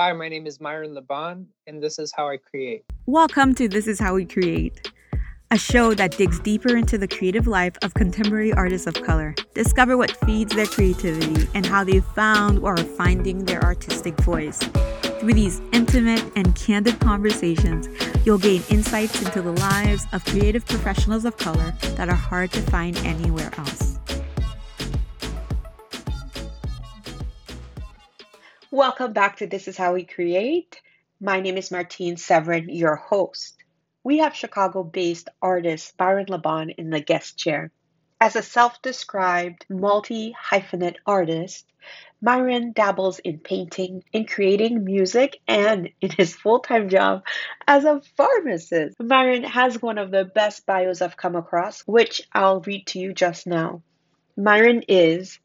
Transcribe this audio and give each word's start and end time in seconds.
Hi, 0.00 0.12
my 0.12 0.28
name 0.28 0.46
is 0.46 0.60
Myron 0.60 0.94
Laban, 0.94 1.48
and 1.66 1.82
this 1.82 1.98
is 1.98 2.12
how 2.16 2.28
I 2.28 2.36
create. 2.36 2.84
Welcome 3.06 3.52
to 3.56 3.66
This 3.66 3.88
Is 3.88 3.98
How 3.98 4.14
We 4.14 4.26
Create, 4.26 4.92
a 5.50 5.58
show 5.58 5.92
that 5.92 6.16
digs 6.16 6.38
deeper 6.38 6.76
into 6.76 6.98
the 6.98 7.08
creative 7.08 7.48
life 7.48 7.76
of 7.82 7.94
contemporary 7.94 8.52
artists 8.52 8.86
of 8.86 8.94
color. 9.02 9.34
Discover 9.54 9.96
what 9.96 10.12
feeds 10.24 10.54
their 10.54 10.66
creativity 10.66 11.48
and 11.52 11.66
how 11.66 11.82
they 11.82 11.98
found 11.98 12.60
or 12.60 12.74
are 12.74 12.84
finding 12.84 13.44
their 13.44 13.60
artistic 13.64 14.16
voice. 14.20 14.60
Through 15.18 15.34
these 15.34 15.60
intimate 15.72 16.24
and 16.36 16.54
candid 16.54 17.00
conversations, 17.00 17.88
you'll 18.24 18.38
gain 18.38 18.62
insights 18.70 19.20
into 19.20 19.42
the 19.42 19.50
lives 19.50 20.06
of 20.12 20.24
creative 20.26 20.64
professionals 20.64 21.24
of 21.24 21.36
color 21.38 21.74
that 21.96 22.08
are 22.08 22.14
hard 22.14 22.52
to 22.52 22.60
find 22.60 22.96
anywhere 22.98 23.50
else. 23.58 23.97
Welcome 28.70 29.14
back 29.14 29.38
to 29.38 29.46
This 29.46 29.66
Is 29.66 29.78
How 29.78 29.94
We 29.94 30.04
Create. 30.04 30.82
My 31.22 31.40
name 31.40 31.56
is 31.56 31.70
Martine 31.70 32.18
Severin, 32.18 32.68
your 32.68 32.96
host. 32.96 33.56
We 34.04 34.18
have 34.18 34.34
Chicago 34.34 34.82
based 34.82 35.30
artist 35.40 35.94
Myron 35.98 36.26
Laban 36.28 36.68
in 36.76 36.90
the 36.90 37.00
guest 37.00 37.38
chair. 37.38 37.70
As 38.20 38.36
a 38.36 38.42
self 38.42 38.82
described 38.82 39.64
multi 39.70 40.36
hyphenate 40.38 40.96
artist, 41.06 41.66
Myron 42.20 42.72
dabbles 42.72 43.20
in 43.20 43.38
painting, 43.38 44.04
in 44.12 44.26
creating 44.26 44.84
music, 44.84 45.40
and 45.48 45.88
in 46.02 46.10
his 46.10 46.36
full 46.36 46.58
time 46.58 46.90
job 46.90 47.22
as 47.66 47.86
a 47.86 48.02
pharmacist. 48.18 49.00
Myron 49.00 49.44
has 49.44 49.80
one 49.80 49.96
of 49.96 50.10
the 50.10 50.26
best 50.26 50.66
bios 50.66 51.00
I've 51.00 51.16
come 51.16 51.36
across, 51.36 51.80
which 51.86 52.20
I'll 52.34 52.60
read 52.60 52.86
to 52.88 52.98
you 52.98 53.14
just 53.14 53.46
now. 53.46 53.80
Myron 54.36 54.82
is 54.88 55.38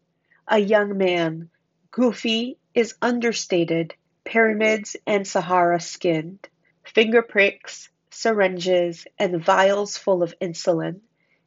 a 0.45 0.59
young 0.59 0.97
man, 0.97 1.49
goofy 1.93 2.57
is 2.73 2.95
understated, 3.03 3.93
pyramids 4.23 4.95
and 5.05 5.27
Sahara 5.27 5.79
skinned, 5.79 6.49
finger 6.83 7.21
pricks, 7.21 7.87
syringes, 8.09 9.05
and 9.19 9.45
vials 9.45 9.95
full 9.95 10.23
of 10.23 10.33
insulin, 10.41 11.01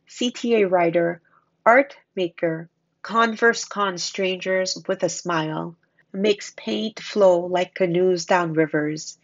CTA 0.09 0.71
writer, 0.71 1.21
art 1.65 1.97
maker, 2.15 2.71
converse 3.03 3.65
con 3.65 3.99
strangers 3.99 4.81
with 4.87 5.03
a 5.03 5.09
smile, 5.09 5.77
makes 6.13 6.55
paint 6.57 7.01
flow 7.01 7.41
like 7.47 7.75
canoes 7.75 8.25
down 8.25 8.53
rivers, 8.53 9.19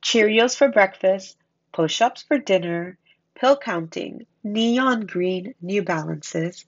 Cheerios 0.00 0.56
for 0.56 0.68
breakfast, 0.68 1.36
push 1.74 2.00
ups 2.00 2.22
for 2.22 2.38
dinner, 2.38 2.96
pill 3.34 3.58
counting, 3.58 4.24
neon 4.42 5.04
green 5.04 5.54
New 5.60 5.82
Balances, 5.82 6.64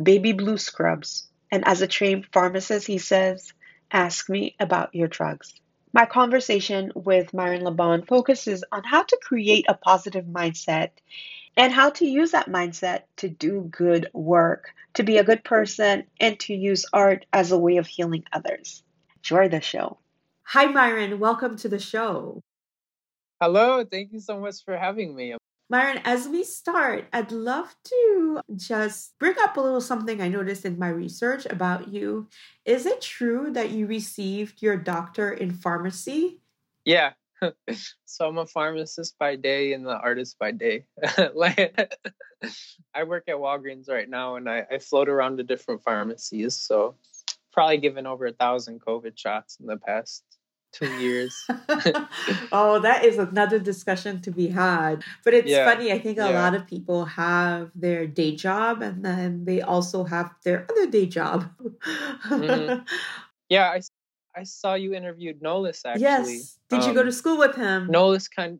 baby 0.00 0.32
blue 0.32 0.58
scrubs. 0.58 1.28
And 1.50 1.66
as 1.66 1.82
a 1.82 1.86
trained 1.86 2.26
pharmacist, 2.32 2.86
he 2.86 2.98
says, 2.98 3.52
Ask 3.90 4.28
Me 4.28 4.54
About 4.60 4.94
Your 4.94 5.08
Drugs. 5.08 5.54
My 5.92 6.04
conversation 6.04 6.92
with 6.94 7.32
Myron 7.32 7.64
Laban 7.64 8.02
focuses 8.02 8.62
on 8.70 8.84
how 8.84 9.02
to 9.02 9.18
create 9.22 9.64
a 9.68 9.74
positive 9.74 10.26
mindset 10.26 10.90
and 11.56 11.72
how 11.72 11.90
to 11.90 12.06
use 12.06 12.32
that 12.32 12.48
mindset 12.48 13.02
to 13.16 13.28
do 13.28 13.66
good 13.70 14.08
work, 14.12 14.74
to 14.94 15.02
be 15.02 15.16
a 15.16 15.24
good 15.24 15.42
person, 15.42 16.04
and 16.20 16.38
to 16.40 16.54
use 16.54 16.84
art 16.92 17.24
as 17.32 17.50
a 17.50 17.58
way 17.58 17.78
of 17.78 17.86
healing 17.86 18.24
others. 18.32 18.82
Enjoy 19.16 19.48
the 19.48 19.60
show. 19.60 19.98
Hi, 20.44 20.66
Myron. 20.66 21.18
Welcome 21.18 21.56
to 21.56 21.68
the 21.68 21.78
show. 21.78 22.40
Hello. 23.40 23.84
Thank 23.84 24.12
you 24.12 24.20
so 24.20 24.38
much 24.38 24.64
for 24.64 24.76
having 24.76 25.16
me. 25.16 25.34
Myron, 25.70 26.00
as 26.04 26.26
we 26.26 26.44
start, 26.44 27.08
I'd 27.12 27.30
love 27.30 27.74
to 27.84 28.40
just 28.56 29.18
bring 29.18 29.34
up 29.40 29.56
a 29.56 29.60
little 29.60 29.82
something 29.82 30.22
I 30.22 30.28
noticed 30.28 30.64
in 30.64 30.78
my 30.78 30.88
research 30.88 31.44
about 31.44 31.88
you. 31.88 32.28
Is 32.64 32.86
it 32.86 33.02
true 33.02 33.50
that 33.52 33.70
you 33.70 33.86
received 33.86 34.62
your 34.62 34.78
doctor 34.78 35.30
in 35.30 35.52
pharmacy? 35.52 36.40
Yeah. 36.86 37.12
so 38.06 38.26
I'm 38.26 38.38
a 38.38 38.46
pharmacist 38.46 39.18
by 39.18 39.36
day 39.36 39.74
and 39.74 39.84
the 39.84 39.98
artist 39.98 40.38
by 40.38 40.52
day. 40.52 40.86
like 41.34 41.94
I 42.94 43.04
work 43.04 43.24
at 43.28 43.36
Walgreens 43.36 43.90
right 43.90 44.08
now 44.08 44.36
and 44.36 44.48
I, 44.48 44.64
I 44.70 44.78
float 44.78 45.10
around 45.10 45.36
to 45.36 45.42
different 45.42 45.82
pharmacies. 45.82 46.54
So 46.54 46.94
probably 47.52 47.76
given 47.76 48.06
over 48.06 48.26
a 48.26 48.32
thousand 48.32 48.80
COVID 48.80 49.18
shots 49.18 49.58
in 49.60 49.66
the 49.66 49.76
past 49.76 50.24
two 50.72 50.90
years. 50.98 51.34
oh, 52.52 52.80
that 52.82 53.04
is 53.04 53.18
another 53.18 53.58
discussion 53.58 54.20
to 54.22 54.30
be 54.30 54.48
had. 54.48 55.02
But 55.24 55.34
it's 55.34 55.48
yeah. 55.48 55.64
funny. 55.64 55.92
I 55.92 55.98
think 55.98 56.18
a 56.18 56.28
yeah. 56.28 56.42
lot 56.42 56.54
of 56.54 56.66
people 56.66 57.04
have 57.04 57.70
their 57.74 58.06
day 58.06 58.34
job 58.36 58.82
and 58.82 59.04
then 59.04 59.44
they 59.44 59.60
also 59.60 60.04
have 60.04 60.34
their 60.44 60.66
other 60.70 60.86
day 60.86 61.06
job. 61.06 61.50
mm-hmm. 62.28 62.82
Yeah, 63.48 63.70
I, 63.70 63.80
I 64.36 64.42
saw 64.42 64.74
you 64.74 64.92
interviewed 64.92 65.40
Nolis 65.40 65.80
actually. 65.86 66.02
Yes. 66.02 66.58
Did 66.68 66.80
um, 66.82 66.88
you 66.88 66.94
go 66.94 67.02
to 67.02 67.08
um, 67.08 67.12
school 67.12 67.38
with 67.38 67.56
him? 67.56 67.88
Nolis 67.88 68.28
kind 68.30 68.58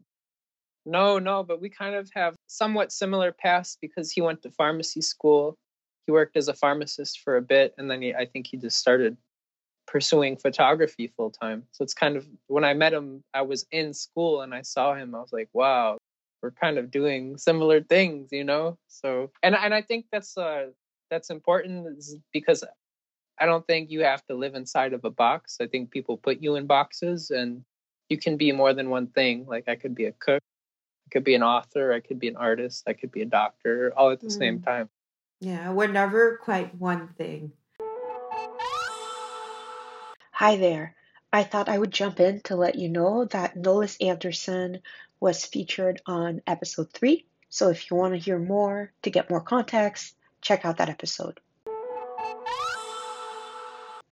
no, 0.88 1.19
no, 1.19 1.42
but 1.42 1.60
we 1.60 1.69
kind 1.69 1.94
of 1.94 2.08
have 2.14 2.34
somewhat 2.46 2.92
similar 2.92 3.30
paths 3.30 3.76
because 3.78 4.10
he 4.10 4.22
went 4.22 4.40
to 4.42 4.50
pharmacy 4.50 5.02
school. 5.02 5.58
He 6.06 6.12
worked 6.12 6.34
as 6.34 6.48
a 6.48 6.54
pharmacist 6.54 7.20
for 7.20 7.36
a 7.36 7.42
bit, 7.42 7.75
and 7.76 7.90
then 7.90 8.00
he, 8.00 8.14
I 8.14 8.25
think 8.25 8.46
he 8.46 8.56
just 8.56 8.78
started 8.78 9.19
pursuing 9.88 10.37
photography 10.37 11.12
full 11.16 11.31
time. 11.31 11.65
So 11.72 11.82
it's 11.82 11.94
kind 11.94 12.16
of 12.16 12.26
when 12.47 12.65
I 12.65 12.75
met 12.75 12.93
him, 12.93 13.25
I 13.34 13.43
was 13.43 13.66
in 13.72 13.94
school 13.94 14.43
and 14.43 14.54
I 14.54 14.62
saw 14.62 14.94
him. 14.94 15.15
I 15.15 15.19
was 15.19 15.32
like, 15.32 15.49
wow, 15.53 15.99
we're 16.43 16.53
kind 16.53 16.78
of 16.78 16.91
doing 16.91 17.38
similar 17.38 17.81
things, 17.81 18.28
you 18.31 18.44
know. 18.44 18.78
So 18.88 19.31
and 19.43 19.54
and 19.54 19.75
I 19.75 19.82
think 19.82 20.06
that's 20.12 20.37
uh 20.37 20.66
that's 21.10 21.31
important 21.31 22.04
because 22.32 22.62
I 23.41 23.47
don't 23.47 23.66
think 23.66 23.91
you 23.91 24.00
have 24.03 24.25
to 24.26 24.34
live 24.34 24.54
inside 24.54 24.93
of 24.93 25.04
a 25.04 25.10
box. 25.10 25.56
I 25.60 25.66
think 25.66 25.91
people 25.91 26.19
put 26.19 26.43
you 26.43 26.56
in 26.56 26.66
boxes 26.66 27.31
and 27.31 27.65
you 28.09 28.19
can 28.19 28.37
be 28.37 28.53
more 28.53 28.75
than 28.75 28.91
one 28.91 29.06
thing. 29.06 29.47
Like 29.47 29.69
I 29.69 29.76
could 29.76 29.94
be 29.94 30.06
a 30.06 30.12
cook, 30.12 30.43
I 31.06 31.09
could 31.10 31.25
be 31.25 31.34
an 31.34 31.43
author, 31.43 31.93
I 31.93 32.00
could 32.00 32.19
be 32.19 32.28
an 32.28 32.37
artist, 32.37 32.84
I 32.87 32.93
could 32.93 33.12
be 33.12 33.22
a 33.22 33.26
doctor, 33.26 33.93
all 33.97 34.10
at 34.10 34.20
the 34.20 34.26
mm. 34.26 34.38
same 34.38 34.60
time. 34.60 34.91
Yeah, 35.41 35.72
we're 35.72 35.87
never 35.87 36.38
quite 36.43 36.75
one 36.75 37.09
thing. 37.16 37.53
Hi 40.38 40.54
there. 40.54 40.94
I 41.32 41.43
thought 41.43 41.69
I 41.69 41.76
would 41.76 41.91
jump 41.91 42.21
in 42.21 42.41
to 42.43 42.54
let 42.54 42.76
you 42.76 42.88
know 42.88 43.25
that 43.25 43.56
Nolis 43.56 43.97
Anderson 44.00 44.82
was 45.19 45.44
featured 45.44 46.00
on 46.06 46.43
episode 46.47 46.93
3. 46.93 47.26
So 47.49 47.71
if 47.71 47.91
you 47.91 47.97
want 47.97 48.15
to 48.15 48.21
hear 48.21 48.38
more, 48.38 48.93
to 49.03 49.10
get 49.10 49.31
more 49.31 49.41
context, 49.41 50.15
check 50.41 50.65
out 50.65 50.76
that 50.76 50.88
episode. 50.88 51.41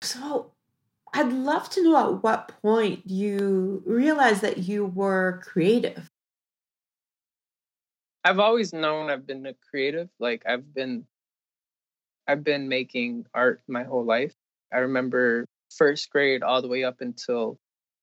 So 0.03 0.53
I'd 1.13 1.33
love 1.33 1.69
to 1.71 1.83
know 1.83 2.15
at 2.15 2.23
what 2.23 2.53
point 2.63 3.03
you 3.05 3.83
realized 3.85 4.43
that 4.43 4.59
you 4.59 4.87
were 4.87 5.43
creative. 5.43 6.09
I've 8.23 8.39
always 8.39 8.73
known 8.73 9.11
I've 9.11 9.27
been 9.27 9.45
a 9.47 9.55
creative. 9.55 10.09
Like 10.21 10.45
I've 10.47 10.73
been 10.73 11.05
I've 12.29 12.45
been 12.45 12.69
making 12.69 13.27
art 13.35 13.61
my 13.67 13.83
whole 13.83 14.05
life. 14.05 14.37
I 14.73 14.79
remember 14.79 15.47
first 15.77 16.11
grade 16.11 16.43
all 16.43 16.63
the 16.63 16.69
way 16.69 16.85
up 16.85 17.01
until 17.01 17.59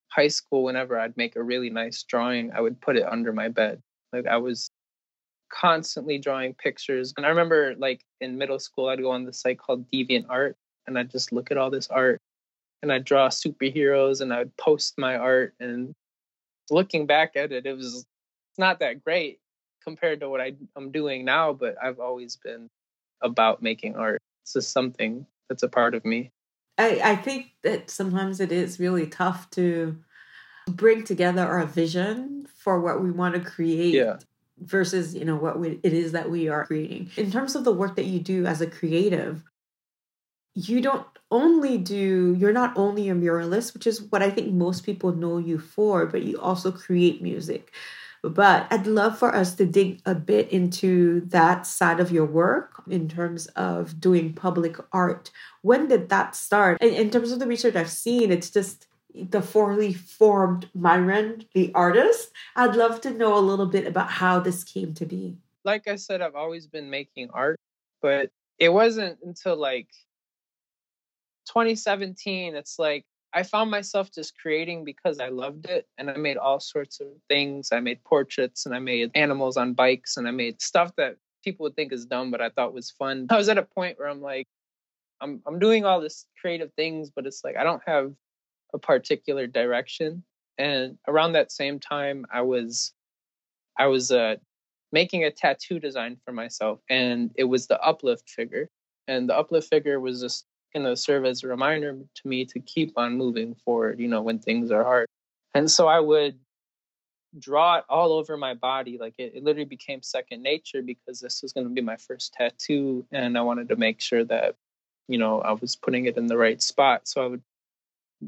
high 0.10 0.28
school, 0.28 0.64
whenever 0.64 1.00
I'd 1.00 1.18
make 1.18 1.36
a 1.36 1.44
really 1.44 1.70
nice 1.70 2.04
drawing, 2.04 2.52
I 2.52 2.62
would 2.62 2.82
put 2.82 2.98
it 2.98 3.06
under 3.06 3.32
my 3.32 3.48
bed. 3.48 3.82
Like 4.12 4.28
I 4.28 4.38
was 4.38 4.70
constantly 5.50 6.18
drawing 6.18 6.54
pictures. 6.54 7.14
And 7.18 7.26
I 7.26 7.30
remember 7.30 7.76
like 7.78 8.02
in 8.22 8.38
middle 8.38 8.60
school, 8.60 8.88
I'd 8.88 9.02
go 9.02 9.12
on 9.12 9.26
this 9.26 9.42
site 9.42 9.60
called 9.60 9.90
Deviant 9.92 10.26
Art 10.30 10.56
and 10.88 10.98
I'd 10.98 11.12
just 11.12 11.32
look 11.32 11.52
at 11.52 11.58
all 11.58 11.70
this 11.70 11.88
art 11.90 12.20
and 12.82 12.92
I'd 12.92 13.06
draw 13.06 13.30
superheroes 13.30 14.22
and 14.22 14.34
I'd 14.34 14.56
post 14.58 14.96
my 14.98 15.16
art. 15.16 15.54
And 15.60 15.94
looking 16.70 17.06
back 17.06 17.36
at 17.36 17.52
it, 17.52 17.66
it 17.66 17.76
was 17.76 18.06
not 18.58 18.80
that 18.80 19.04
great 19.04 19.40
compared 19.84 20.20
to 20.22 20.30
what 20.30 20.42
I'm 20.76 20.92
doing 20.92 21.26
now, 21.26 21.54
but 21.54 21.76
I've 21.82 22.00
always 22.00 22.36
been 22.36 22.68
about 23.22 23.62
making 23.62 23.96
art. 23.96 24.22
It's 24.44 24.54
just 24.54 24.72
something 24.72 25.26
that's 25.50 25.64
a 25.64 25.70
part 25.70 25.96
of 25.96 26.06
me. 26.06 26.32
I, 26.80 27.02
I 27.04 27.16
think 27.18 27.52
that 27.64 27.90
sometimes 27.90 28.40
it 28.40 28.52
is 28.52 28.80
really 28.80 29.06
tough 29.06 29.50
to 29.52 29.98
bring 30.68 31.04
together 31.04 31.46
our 31.46 31.66
vision 31.66 32.48
for 32.56 32.80
what 32.80 33.04
we 33.04 33.12
want 33.12 33.36
to 33.36 33.42
create 33.42 33.94
yeah. 33.94 34.18
versus 34.60 35.14
you 35.14 35.26
know 35.26 35.36
what 35.36 35.60
we, 35.60 35.80
it 35.84 35.94
is 35.94 36.14
that 36.14 36.30
we 36.30 36.48
are 36.48 36.66
creating 36.66 37.10
in 37.18 37.32
terms 37.32 37.56
of 37.56 37.64
the 37.64 37.72
work 37.72 37.96
that 37.96 38.06
you 38.06 38.20
do 38.20 38.46
as 38.46 38.62
a 38.62 38.68
creative 38.68 39.44
you 40.54 40.80
don't 40.80 41.06
only 41.32 41.78
do 41.78 42.36
you're 42.38 42.54
not 42.54 42.76
only 42.76 43.10
a 43.10 43.16
muralist 43.16 43.74
which 43.74 43.88
is 43.88 44.02
what 44.04 44.22
i 44.22 44.30
think 44.30 44.54
most 44.54 44.86
people 44.86 45.14
know 45.14 45.38
you 45.38 45.58
for 45.58 46.06
but 46.06 46.24
you 46.24 46.40
also 46.40 46.72
create 46.72 47.22
music 47.22 47.72
but 48.24 48.68
I'd 48.72 48.88
love 48.88 49.18
for 49.18 49.34
us 49.34 49.56
to 49.56 49.66
dig 49.66 50.02
a 50.06 50.16
bit 50.16 50.50
into 50.50 51.22
that 51.28 51.66
side 51.66 52.00
of 52.00 52.12
your 52.12 52.26
work 52.26 52.84
in 52.90 53.08
terms 53.08 53.48
of 53.48 54.00
doing 54.00 54.34
public 54.34 54.78
art. 54.92 55.32
When 55.62 55.88
did 55.88 56.10
that 56.10 56.36
start? 56.36 56.82
In, 56.82 56.94
in 56.94 57.10
terms 57.10 57.32
of 57.32 57.40
the 57.40 57.48
research 57.48 57.76
I've 57.76 57.90
seen, 57.90 58.32
it's 58.32 58.50
just 58.50 58.88
the 59.14 59.42
fully 59.42 59.94
formed 59.94 60.70
Myron, 60.74 61.46
the 61.54 61.72
artist. 61.74 62.32
I'd 62.56 62.76
love 62.76 63.02
to 63.02 63.12
know 63.12 63.38
a 63.38 63.40
little 63.40 63.66
bit 63.66 63.88
about 63.88 64.10
how 64.10 64.40
this 64.40 64.64
came 64.64 64.94
to 64.96 65.06
be. 65.06 65.38
Like 65.64 65.88
I 65.88 65.96
said, 65.96 66.22
I've 66.22 66.36
always 66.36 66.68
been 66.68 66.90
making 66.90 67.30
art, 67.34 67.60
but 68.02 68.32
it 68.58 68.70
wasn't 68.70 69.20
until 69.24 69.56
like 69.56 69.88
2017. 71.48 72.56
It's 72.56 72.78
like 72.78 73.06
I 73.34 73.44
found 73.44 73.70
myself 73.70 74.12
just 74.12 74.38
creating 74.38 74.84
because 74.84 75.20
I 75.20 75.30
loved 75.30 75.66
it. 75.66 75.88
And 75.98 76.10
I 76.10 76.18
made 76.18 76.38
all 76.38 76.60
sorts 76.60 77.00
of 77.00 77.08
things. 77.28 77.70
I 77.72 77.80
made 77.80 78.04
portraits 78.04 78.66
and 78.66 78.74
I 78.74 78.80
made 78.80 79.12
animals 79.16 79.58
on 79.58 79.74
bikes 79.74 80.18
and 80.18 80.28
I 80.28 80.32
made 80.32 80.62
stuff 80.62 80.96
that 80.98 81.18
people 81.44 81.64
would 81.64 81.76
think 81.76 81.94
is 81.94 82.06
dumb, 82.06 82.32
but 82.32 82.42
I 82.42 82.50
thought 82.50 82.74
was 82.74 82.92
fun. 82.92 83.28
I 83.30 83.38
was 83.38 83.50
at 83.50 83.58
a 83.58 83.64
point 83.64 84.00
where 84.00 84.10
I'm 84.10 84.22
like, 84.22 84.48
I'm 85.22 85.42
I'm 85.46 85.60
doing 85.60 85.86
all 85.86 86.02
this 86.02 86.26
creative 86.40 86.72
things, 86.74 87.10
but 87.10 87.26
it's 87.26 87.44
like 87.44 87.58
I 87.58 87.64
don't 87.64 87.84
have 87.86 88.14
a 88.74 88.80
particular 88.80 89.48
direction. 89.48 90.24
And 90.58 90.98
around 91.08 91.34
that 91.34 91.52
same 91.52 91.80
time, 91.80 92.26
I 92.32 92.42
was 92.42 92.94
I 93.78 93.88
was 93.88 94.12
uh, 94.12 94.36
making 94.92 95.24
a 95.24 95.32
tattoo 95.32 95.80
design 95.80 96.18
for 96.26 96.32
myself, 96.32 96.80
and 96.90 97.32
it 97.36 97.46
was 97.46 97.68
the 97.68 97.80
uplift 97.82 98.30
figure. 98.30 98.70
And 99.08 99.28
the 99.28 99.38
uplift 99.38 99.70
figure 99.70 100.00
was 100.00 100.22
just 100.22 100.46
going 100.74 100.86
to 100.86 100.96
serve 100.96 101.26
as 101.26 101.44
a 101.44 101.48
reminder 101.48 101.94
to 101.94 102.28
me 102.28 102.46
to 102.46 102.60
keep 102.60 102.98
on 102.98 103.18
moving 103.18 103.56
forward, 103.66 104.00
you 104.00 104.08
know, 104.08 104.22
when 104.22 104.40
things 104.40 104.72
are 104.72 104.84
hard. 104.84 105.08
And 105.54 105.70
so 105.70 105.88
I 105.88 106.00
would 106.00 106.38
draw 107.38 107.78
it 107.78 107.84
all 107.90 108.14
over 108.14 108.38
my 108.38 108.54
body. 108.54 108.98
Like 109.00 109.16
it, 109.18 109.34
it 109.36 109.44
literally 109.44 109.66
became 109.66 110.02
second 110.02 110.42
nature 110.42 110.82
because 110.82 111.20
this 111.20 111.42
was 111.42 111.54
going 111.54 111.68
to 111.68 111.74
be 111.74 111.82
my 111.82 111.98
first 111.98 112.34
tattoo. 112.34 113.06
And 113.12 113.38
I 113.38 113.42
wanted 113.42 113.70
to 113.70 113.76
make 113.76 114.02
sure 114.02 114.24
that, 114.26 114.56
you 115.08 115.18
know, 115.18 115.42
I 115.42 115.54
was 115.54 115.76
putting 115.76 116.06
it 116.06 116.18
in 116.18 116.28
the 116.28 116.38
right 116.38 116.62
spot. 116.62 117.08
So 117.08 117.24
I 117.24 117.28
would 117.28 117.44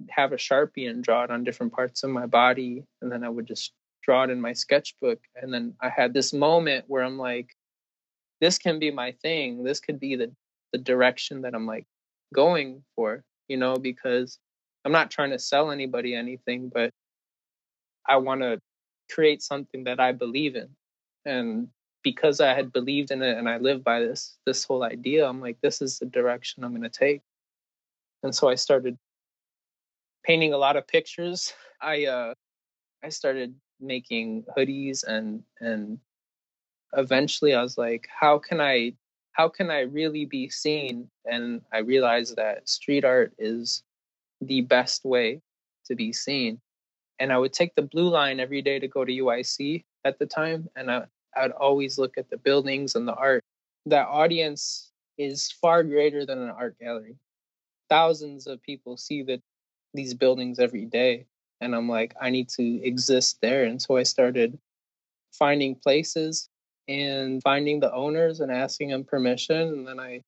have 0.10 0.32
a 0.32 0.38
Sharpie 0.38 0.90
and 0.90 1.04
draw 1.04 1.24
it 1.24 1.32
on 1.32 1.44
different 1.44 1.74
parts 1.74 2.04
of 2.04 2.10
my 2.10 2.26
body. 2.26 2.84
And 3.02 3.12
then 3.12 3.24
I 3.24 3.30
would 3.30 3.48
just 3.48 3.74
draw 4.04 4.24
it 4.24 4.30
in 4.30 4.42
my 4.42 4.54
sketchbook. 4.54 5.20
And 5.36 5.54
then 5.54 5.74
I 5.82 5.90
had 5.90 6.14
this 6.14 6.34
moment 6.34 6.86
where 6.88 7.04
I'm 7.04 7.18
like, 7.18 7.56
this 8.40 8.58
can 8.58 8.80
be 8.80 8.92
my 8.92 9.12
thing. 9.22 9.64
This 9.64 9.80
could 9.80 10.00
be 10.00 10.16
the, 10.16 10.32
the 10.72 10.80
direction 10.80 11.42
that 11.42 11.54
I'm 11.54 11.68
like 11.68 11.86
going 12.33 12.83
for, 12.95 13.24
you 13.48 13.57
know, 13.57 13.75
because 13.75 14.39
I'm 14.86 14.92
not 14.92 15.12
trying 15.12 15.31
to 15.31 15.39
sell 15.39 15.72
anybody 15.72 16.16
anything, 16.16 16.72
but 16.74 16.92
I 18.07 18.18
want 18.18 18.42
to 18.42 18.60
create 19.13 19.42
something 19.42 19.83
that 19.86 20.00
I 20.00 20.12
believe 20.12 20.56
in. 20.56 20.69
And 21.25 21.68
because 22.04 22.42
I 22.42 22.54
had 22.54 22.74
believed 22.74 23.12
in 23.12 23.22
it 23.22 23.38
and 23.38 23.48
I 23.48 23.57
live 23.57 23.83
by 23.83 24.00
this 24.00 24.38
this 24.45 24.63
whole 24.63 24.83
idea, 24.83 25.28
I'm 25.28 25.42
like, 25.42 25.57
this 25.62 25.81
is 25.81 26.00
the 26.00 26.07
direction 26.07 26.63
I'm 26.63 26.72
going 26.72 26.81
to 26.83 26.89
take. 26.89 27.22
And 28.24 28.34
so 28.34 28.50
I 28.50 28.56
started 28.56 28.98
painting 30.24 30.54
a 30.54 30.57
lot 30.57 30.77
of 30.77 30.88
pictures. 30.88 31.54
I 31.81 32.06
uh, 32.06 32.34
I 33.04 33.10
started 33.10 33.56
making 33.80 34.45
hoodies 34.57 35.04
and 35.04 35.44
and 35.60 36.00
eventually 36.94 37.54
I 37.54 37.62
was 37.62 37.77
like, 37.77 38.07
how 38.19 38.39
can 38.39 38.62
I 38.62 38.94
how 39.33 39.48
can 39.48 39.72
I 39.72 39.81
really 39.81 40.25
be 40.25 40.50
seen? 40.50 41.10
And 41.25 41.62
I 41.72 41.80
realized 41.80 42.36
that 42.36 42.68
street 42.68 43.06
art 43.06 43.33
is 43.38 43.83
the 44.42 44.62
best 44.62 45.06
way 45.06 45.42
to 45.86 45.95
be 45.95 46.12
seen. 46.12 46.60
And 47.19 47.31
I 47.31 47.38
would 47.38 47.54
take 47.54 47.75
the 47.75 47.81
blue 47.81 48.10
line 48.10 48.39
every 48.39 48.62
day 48.62 48.80
to 48.80 48.88
go 48.88 49.06
to 49.06 49.12
UIC 49.12 49.83
at 50.06 50.19
the 50.19 50.25
time. 50.25 50.68
And 50.75 50.92
I, 50.92 51.04
I'd 51.36 51.51
always 51.51 51.98
look 51.98 52.18
at 52.18 52.30
the 52.30 52.38
buildings 52.38 52.95
and 52.95 53.07
the 53.07 53.13
art. 53.13 53.44
That 53.86 54.07
audience 54.07 54.92
is 55.18 55.51
far 55.51 55.84
greater 55.84 56.25
than 56.25 56.39
an 56.39 56.50
art 56.50 56.77
gallery. 56.80 57.16
Thousands 57.89 58.48
of 58.48 58.62
people 58.62 58.98
see 58.98 59.22
that 59.24 59.42
these 59.94 60.13
buildings 60.13 60.60
every 60.60 60.86
day. 60.86 61.25
And 61.62 61.75
I'm 61.75 61.88
like, 61.88 62.16
I 62.19 62.31
need 62.31 62.50
to 62.50 62.84
exist 62.84 63.38
there. 63.42 63.66
And 63.66 63.81
so 63.81 63.98
I 63.98 64.04
started 64.04 64.57
finding 65.31 65.75
places 65.75 66.50
and 66.88 67.42
finding 67.44 67.80
the 67.80 67.94
owners 67.94 68.39
and 68.39 68.51
asking 68.51 68.89
them 68.89 69.04
permission. 69.04 69.69
And 69.69 69.88
then 69.88 70.00
I 70.00 70.24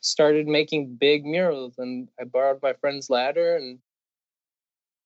started 0.00 0.46
making 0.46 0.96
big 0.96 1.24
murals 1.24 1.74
and 1.78 2.08
I 2.20 2.24
borrowed 2.24 2.60
my 2.62 2.74
friend's 2.74 3.10
ladder 3.10 3.56
and 3.56 3.78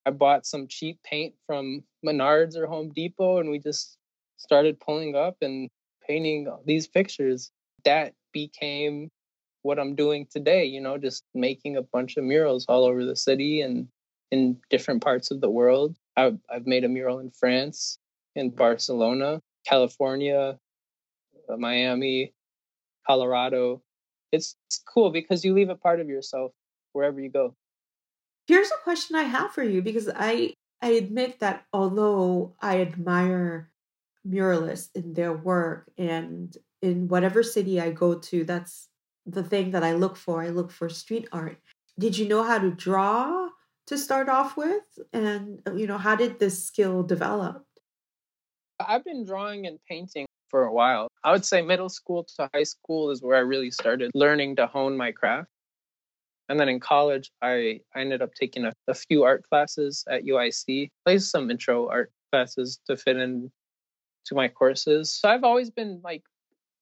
I 0.06 0.10
bought 0.10 0.46
some 0.46 0.66
cheap 0.66 0.98
paint 1.02 1.34
from 1.46 1.82
Menards 2.04 2.56
or 2.56 2.66
Home 2.66 2.90
Depot 2.90 3.38
and 3.38 3.50
we 3.50 3.58
just 3.58 3.96
started 4.36 4.80
pulling 4.80 5.14
up 5.14 5.36
and 5.42 5.68
painting 6.06 6.48
these 6.66 6.86
pictures. 6.86 7.50
That 7.84 8.14
became 8.32 9.10
what 9.62 9.78
I'm 9.78 9.94
doing 9.94 10.26
today, 10.30 10.64
you 10.64 10.80
know, 10.80 10.96
just 10.96 11.24
making 11.34 11.76
a 11.76 11.82
bunch 11.82 12.16
of 12.16 12.24
murals 12.24 12.64
all 12.68 12.84
over 12.84 13.04
the 13.04 13.16
city 13.16 13.60
and 13.60 13.88
in 14.30 14.58
different 14.70 15.02
parts 15.02 15.30
of 15.30 15.40
the 15.40 15.50
world. 15.50 15.96
I've, 16.16 16.38
I've 16.52 16.66
made 16.66 16.84
a 16.84 16.88
mural 16.88 17.18
in 17.18 17.30
France, 17.30 17.98
in 18.36 18.50
Barcelona, 18.50 19.42
California, 19.66 20.58
uh, 21.48 21.56
Miami, 21.56 22.32
Colorado. 23.06 23.82
It's, 24.32 24.56
it's 24.68 24.82
cool 24.86 25.10
because 25.10 25.44
you 25.44 25.54
leave 25.54 25.70
a 25.70 25.76
part 25.76 26.00
of 26.00 26.08
yourself 26.08 26.52
wherever 26.92 27.20
you 27.20 27.30
go. 27.30 27.54
Here's 28.46 28.70
a 28.70 28.82
question 28.82 29.16
I 29.16 29.22
have 29.24 29.52
for 29.52 29.62
you 29.62 29.82
because 29.82 30.10
I 30.14 30.54
I 30.82 30.90
admit 30.92 31.40
that 31.40 31.66
although 31.72 32.56
I 32.60 32.80
admire 32.80 33.70
muralists 34.26 34.88
in 34.94 35.12
their 35.12 35.32
work 35.32 35.90
and 35.98 36.56
in 36.82 37.08
whatever 37.08 37.42
city 37.42 37.80
I 37.80 37.90
go 37.90 38.18
to, 38.18 38.44
that's 38.44 38.88
the 39.26 39.42
thing 39.42 39.72
that 39.72 39.84
I 39.84 39.92
look 39.92 40.16
for. 40.16 40.42
I 40.42 40.48
look 40.48 40.70
for 40.70 40.88
street 40.88 41.28
art. 41.32 41.58
Did 41.98 42.16
you 42.16 42.26
know 42.26 42.42
how 42.42 42.58
to 42.58 42.70
draw 42.70 43.50
to 43.86 43.98
start 43.98 44.28
off 44.28 44.56
with? 44.56 44.82
And 45.12 45.60
you 45.74 45.86
know, 45.86 45.98
how 45.98 46.16
did 46.16 46.38
this 46.38 46.64
skill 46.64 47.02
develop? 47.02 47.66
I've 48.86 49.04
been 49.04 49.24
drawing 49.24 49.66
and 49.66 49.78
painting 49.88 50.26
for 50.48 50.64
a 50.64 50.72
while. 50.72 51.08
I 51.22 51.32
would 51.32 51.44
say 51.44 51.62
middle 51.62 51.88
school 51.88 52.24
to 52.36 52.50
high 52.52 52.64
school 52.64 53.10
is 53.10 53.22
where 53.22 53.36
I 53.36 53.40
really 53.40 53.70
started 53.70 54.10
learning 54.14 54.56
to 54.56 54.66
hone 54.66 54.96
my 54.96 55.12
craft. 55.12 55.48
And 56.48 56.58
then 56.58 56.68
in 56.68 56.80
college, 56.80 57.30
I, 57.40 57.80
I 57.94 58.00
ended 58.00 58.22
up 58.22 58.34
taking 58.34 58.64
a, 58.64 58.72
a 58.88 58.94
few 58.94 59.22
art 59.22 59.44
classes 59.48 60.04
at 60.10 60.24
UIC, 60.24 60.88
like 61.06 61.20
some 61.20 61.50
intro 61.50 61.88
art 61.88 62.12
classes 62.32 62.80
to 62.86 62.96
fit 62.96 63.16
in 63.16 63.52
to 64.26 64.34
my 64.34 64.48
courses. 64.48 65.12
So 65.12 65.28
I've 65.28 65.44
always 65.44 65.70
been 65.70 66.00
like 66.02 66.24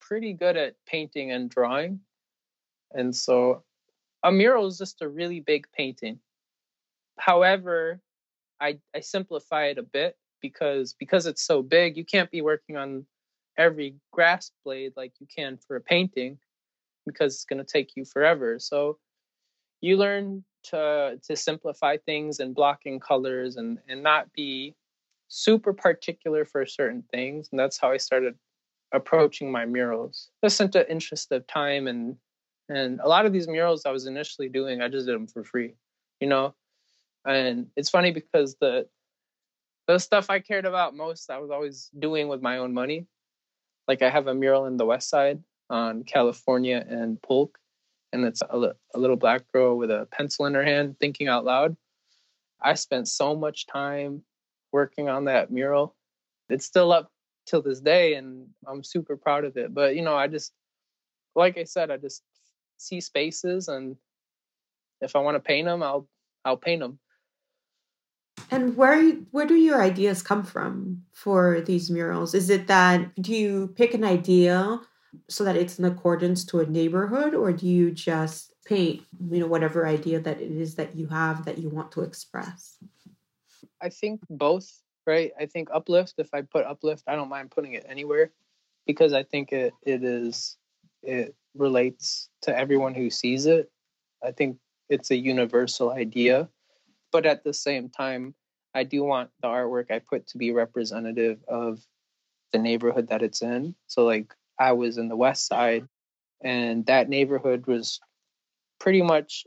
pretty 0.00 0.32
good 0.32 0.56
at 0.56 0.74
painting 0.86 1.30
and 1.32 1.50
drawing. 1.50 2.00
And 2.92 3.14
so 3.14 3.62
a 4.22 4.32
mural 4.32 4.66
is 4.66 4.78
just 4.78 5.02
a 5.02 5.08
really 5.08 5.40
big 5.40 5.66
painting. 5.76 6.18
However, 7.18 8.00
I, 8.60 8.78
I 8.94 9.00
simplify 9.00 9.66
it 9.66 9.78
a 9.78 9.82
bit 9.82 10.16
because 10.40 10.94
because 10.98 11.26
it's 11.26 11.42
so 11.42 11.62
big, 11.62 11.96
you 11.96 12.04
can't 12.04 12.30
be 12.30 12.42
working 12.42 12.76
on 12.76 13.06
every 13.56 13.96
grass 14.12 14.52
blade 14.64 14.92
like 14.96 15.12
you 15.20 15.26
can 15.34 15.58
for 15.66 15.76
a 15.76 15.80
painting 15.80 16.38
because 17.06 17.34
it's 17.34 17.44
going 17.44 17.58
to 17.58 17.64
take 17.64 17.96
you 17.96 18.04
forever. 18.04 18.58
So 18.58 18.98
you 19.80 19.96
learn 19.96 20.44
to 20.64 21.18
to 21.26 21.36
simplify 21.36 21.96
things 21.96 22.40
and 22.40 22.54
blocking 22.54 23.00
colors 23.00 23.56
and 23.56 23.78
and 23.88 24.02
not 24.02 24.32
be 24.32 24.74
super 25.28 25.72
particular 25.72 26.44
for 26.44 26.64
certain 26.66 27.04
things. 27.10 27.48
And 27.50 27.60
that's 27.60 27.78
how 27.78 27.90
I 27.90 27.96
started 27.98 28.34
approaching 28.92 29.52
my 29.52 29.66
murals. 29.66 30.30
Just 30.42 30.60
into 30.60 30.90
interest 30.90 31.30
of 31.32 31.46
time 31.46 31.86
and 31.86 32.16
and 32.68 33.00
a 33.00 33.08
lot 33.08 33.24
of 33.24 33.32
these 33.32 33.48
murals 33.48 33.86
I 33.86 33.92
was 33.92 34.06
initially 34.06 34.48
doing, 34.48 34.82
I 34.82 34.88
just 34.88 35.06
did 35.06 35.14
them 35.14 35.26
for 35.26 35.42
free, 35.42 35.74
you 36.20 36.28
know. 36.28 36.54
And 37.26 37.68
it's 37.76 37.90
funny 37.90 38.12
because 38.12 38.56
the 38.60 38.86
the 39.88 39.98
stuff 39.98 40.28
I 40.28 40.38
cared 40.38 40.66
about 40.66 40.94
most, 40.94 41.30
I 41.30 41.38
was 41.38 41.50
always 41.50 41.90
doing 41.98 42.28
with 42.28 42.42
my 42.42 42.58
own 42.58 42.74
money. 42.74 43.06
Like 43.88 44.02
I 44.02 44.10
have 44.10 44.26
a 44.26 44.34
mural 44.34 44.66
in 44.66 44.76
the 44.76 44.84
West 44.84 45.08
Side 45.08 45.42
on 45.70 46.04
California 46.04 46.84
and 46.86 47.20
Polk, 47.22 47.58
and 48.12 48.24
it's 48.24 48.42
a, 48.42 48.74
a 48.94 48.98
little 48.98 49.16
black 49.16 49.50
girl 49.50 49.78
with 49.78 49.90
a 49.90 50.06
pencil 50.12 50.44
in 50.44 50.52
her 50.52 50.62
hand, 50.62 50.96
thinking 51.00 51.26
out 51.26 51.46
loud. 51.46 51.74
I 52.60 52.74
spent 52.74 53.08
so 53.08 53.34
much 53.34 53.66
time 53.66 54.22
working 54.72 55.08
on 55.08 55.24
that 55.24 55.50
mural. 55.50 55.96
It's 56.50 56.66
still 56.66 56.92
up 56.92 57.10
till 57.46 57.62
this 57.62 57.80
day, 57.80 58.14
and 58.14 58.46
I'm 58.66 58.84
super 58.84 59.16
proud 59.16 59.44
of 59.44 59.56
it. 59.56 59.72
But 59.72 59.96
you 59.96 60.02
know, 60.02 60.16
I 60.16 60.26
just, 60.26 60.52
like 61.34 61.56
I 61.56 61.64
said, 61.64 61.90
I 61.90 61.96
just 61.96 62.22
see 62.76 63.00
spaces, 63.00 63.68
and 63.68 63.96
if 65.00 65.16
I 65.16 65.20
want 65.20 65.36
to 65.36 65.40
paint 65.40 65.64
them, 65.64 65.82
I'll 65.82 66.06
I'll 66.44 66.58
paint 66.58 66.82
them. 66.82 66.98
And 68.50 68.76
where 68.76 69.12
where 69.30 69.46
do 69.46 69.54
your 69.54 69.82
ideas 69.82 70.22
come 70.22 70.44
from 70.44 71.02
for 71.12 71.60
these 71.60 71.90
murals? 71.90 72.34
Is 72.34 72.50
it 72.50 72.66
that 72.66 73.14
do 73.20 73.32
you 73.32 73.68
pick 73.76 73.94
an 73.94 74.04
idea 74.04 74.80
so 75.28 75.44
that 75.44 75.56
it's 75.56 75.78
in 75.78 75.84
accordance 75.84 76.44
to 76.46 76.60
a 76.60 76.66
neighborhood 76.66 77.34
or 77.34 77.52
do 77.52 77.66
you 77.66 77.90
just 77.90 78.54
paint, 78.66 79.02
you 79.30 79.40
know, 79.40 79.46
whatever 79.46 79.86
idea 79.86 80.20
that 80.20 80.40
it 80.40 80.50
is 80.50 80.74
that 80.74 80.94
you 80.96 81.06
have 81.08 81.44
that 81.44 81.58
you 81.58 81.68
want 81.68 81.92
to 81.92 82.02
express? 82.02 82.78
I 83.80 83.88
think 83.88 84.20
both, 84.28 84.68
right? 85.06 85.32
I 85.38 85.46
think 85.46 85.68
uplift, 85.72 86.14
if 86.18 86.32
I 86.34 86.42
put 86.42 86.66
uplift, 86.66 87.04
I 87.06 87.16
don't 87.16 87.28
mind 87.28 87.50
putting 87.50 87.74
it 87.74 87.86
anywhere 87.88 88.32
because 88.86 89.12
I 89.12 89.22
think 89.22 89.52
it 89.52 89.72
it 89.82 90.02
is 90.04 90.56
it 91.02 91.34
relates 91.54 92.28
to 92.42 92.56
everyone 92.56 92.94
who 92.94 93.10
sees 93.10 93.46
it. 93.46 93.70
I 94.22 94.32
think 94.32 94.58
it's 94.88 95.10
a 95.10 95.16
universal 95.16 95.90
idea 95.90 96.48
but 97.12 97.26
at 97.26 97.44
the 97.44 97.54
same 97.54 97.88
time 97.88 98.34
i 98.74 98.84
do 98.84 99.02
want 99.02 99.30
the 99.42 99.48
artwork 99.48 99.90
i 99.90 99.98
put 99.98 100.26
to 100.26 100.38
be 100.38 100.52
representative 100.52 101.38
of 101.48 101.80
the 102.52 102.58
neighborhood 102.58 103.08
that 103.08 103.22
it's 103.22 103.42
in 103.42 103.74
so 103.86 104.04
like 104.04 104.34
i 104.58 104.72
was 104.72 104.98
in 104.98 105.08
the 105.08 105.16
west 105.16 105.46
side 105.46 105.86
and 106.42 106.86
that 106.86 107.08
neighborhood 107.08 107.66
was 107.66 108.00
pretty 108.78 109.02
much 109.02 109.46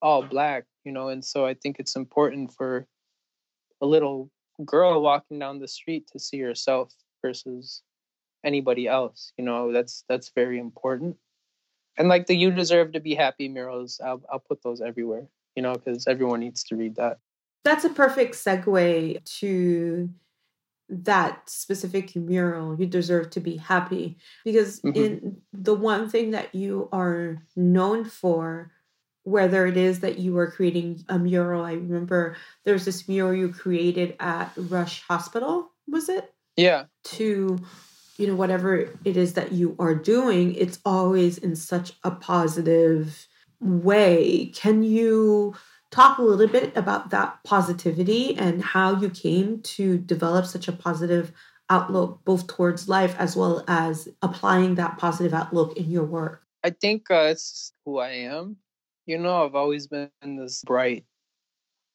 all 0.00 0.22
black 0.22 0.64
you 0.84 0.92
know, 0.92 1.08
and 1.08 1.24
so 1.24 1.46
I 1.46 1.54
think 1.54 1.78
it's 1.78 1.96
important 1.96 2.52
for 2.52 2.86
a 3.80 3.86
little 3.86 4.30
girl 4.64 5.02
walking 5.02 5.38
down 5.38 5.58
the 5.58 5.68
street 5.68 6.08
to 6.12 6.18
see 6.18 6.40
herself 6.40 6.92
versus 7.22 7.82
anybody 8.44 8.86
else. 8.88 9.32
You 9.36 9.44
know, 9.44 9.72
that's 9.72 10.04
that's 10.08 10.32
very 10.34 10.58
important. 10.58 11.16
And 11.98 12.08
like 12.08 12.26
the 12.26 12.36
"You 12.36 12.50
Deserve 12.50 12.92
to 12.92 13.00
Be 13.00 13.14
Happy" 13.14 13.48
murals, 13.48 14.00
I'll 14.04 14.22
I'll 14.30 14.40
put 14.40 14.62
those 14.62 14.80
everywhere. 14.80 15.26
You 15.56 15.62
know, 15.62 15.74
because 15.74 16.06
everyone 16.06 16.40
needs 16.40 16.64
to 16.64 16.76
read 16.76 16.96
that. 16.96 17.18
That's 17.64 17.84
a 17.84 17.90
perfect 17.90 18.34
segue 18.34 19.24
to 19.38 20.10
that 20.88 21.48
specific 21.48 22.14
mural. 22.16 22.78
You 22.78 22.86
deserve 22.86 23.30
to 23.30 23.40
be 23.40 23.56
happy 23.56 24.18
because 24.44 24.80
mm-hmm. 24.80 25.02
in 25.02 25.36
the 25.52 25.74
one 25.74 26.08
thing 26.08 26.32
that 26.32 26.54
you 26.54 26.88
are 26.92 27.42
known 27.56 28.04
for 28.04 28.72
whether 29.24 29.66
it 29.66 29.76
is 29.76 30.00
that 30.00 30.18
you 30.18 30.36
are 30.38 30.50
creating 30.50 31.04
a 31.08 31.18
mural. 31.18 31.64
I 31.64 31.74
remember 31.74 32.36
there's 32.64 32.84
this 32.84 33.08
mural 33.08 33.34
you 33.34 33.50
created 33.50 34.16
at 34.18 34.52
Rush 34.56 35.02
Hospital, 35.02 35.70
was 35.86 36.08
it? 36.08 36.32
Yeah. 36.56 36.84
To, 37.04 37.58
you 38.18 38.26
know, 38.26 38.34
whatever 38.34 38.90
it 39.04 39.16
is 39.16 39.34
that 39.34 39.52
you 39.52 39.76
are 39.78 39.94
doing, 39.94 40.54
it's 40.54 40.80
always 40.84 41.38
in 41.38 41.54
such 41.56 41.92
a 42.02 42.10
positive 42.10 43.26
way. 43.62 44.46
Can 44.54 44.82
you 44.82 45.54
talk 45.90 46.18
a 46.18 46.22
little 46.22 46.46
bit 46.46 46.76
about 46.76 47.10
that 47.10 47.38
positivity 47.44 48.36
and 48.36 48.62
how 48.62 48.98
you 48.98 49.10
came 49.10 49.60
to 49.62 49.98
develop 49.98 50.46
such 50.46 50.68
a 50.68 50.72
positive 50.72 51.32
outlook 51.70 52.20
both 52.24 52.46
towards 52.46 52.88
life 52.88 53.14
as 53.18 53.36
well 53.36 53.64
as 53.68 54.08
applying 54.20 54.74
that 54.74 54.98
positive 54.98 55.32
outlook 55.32 55.76
in 55.76 55.90
your 55.90 56.04
work? 56.04 56.42
I 56.64 56.70
think 56.70 57.10
uh, 57.10 57.28
it's 57.30 57.72
who 57.84 57.98
I 57.98 58.10
am 58.10 58.56
you 59.06 59.18
know, 59.18 59.44
I've 59.44 59.54
always 59.54 59.86
been 59.86 60.10
this 60.22 60.62
bright, 60.64 61.04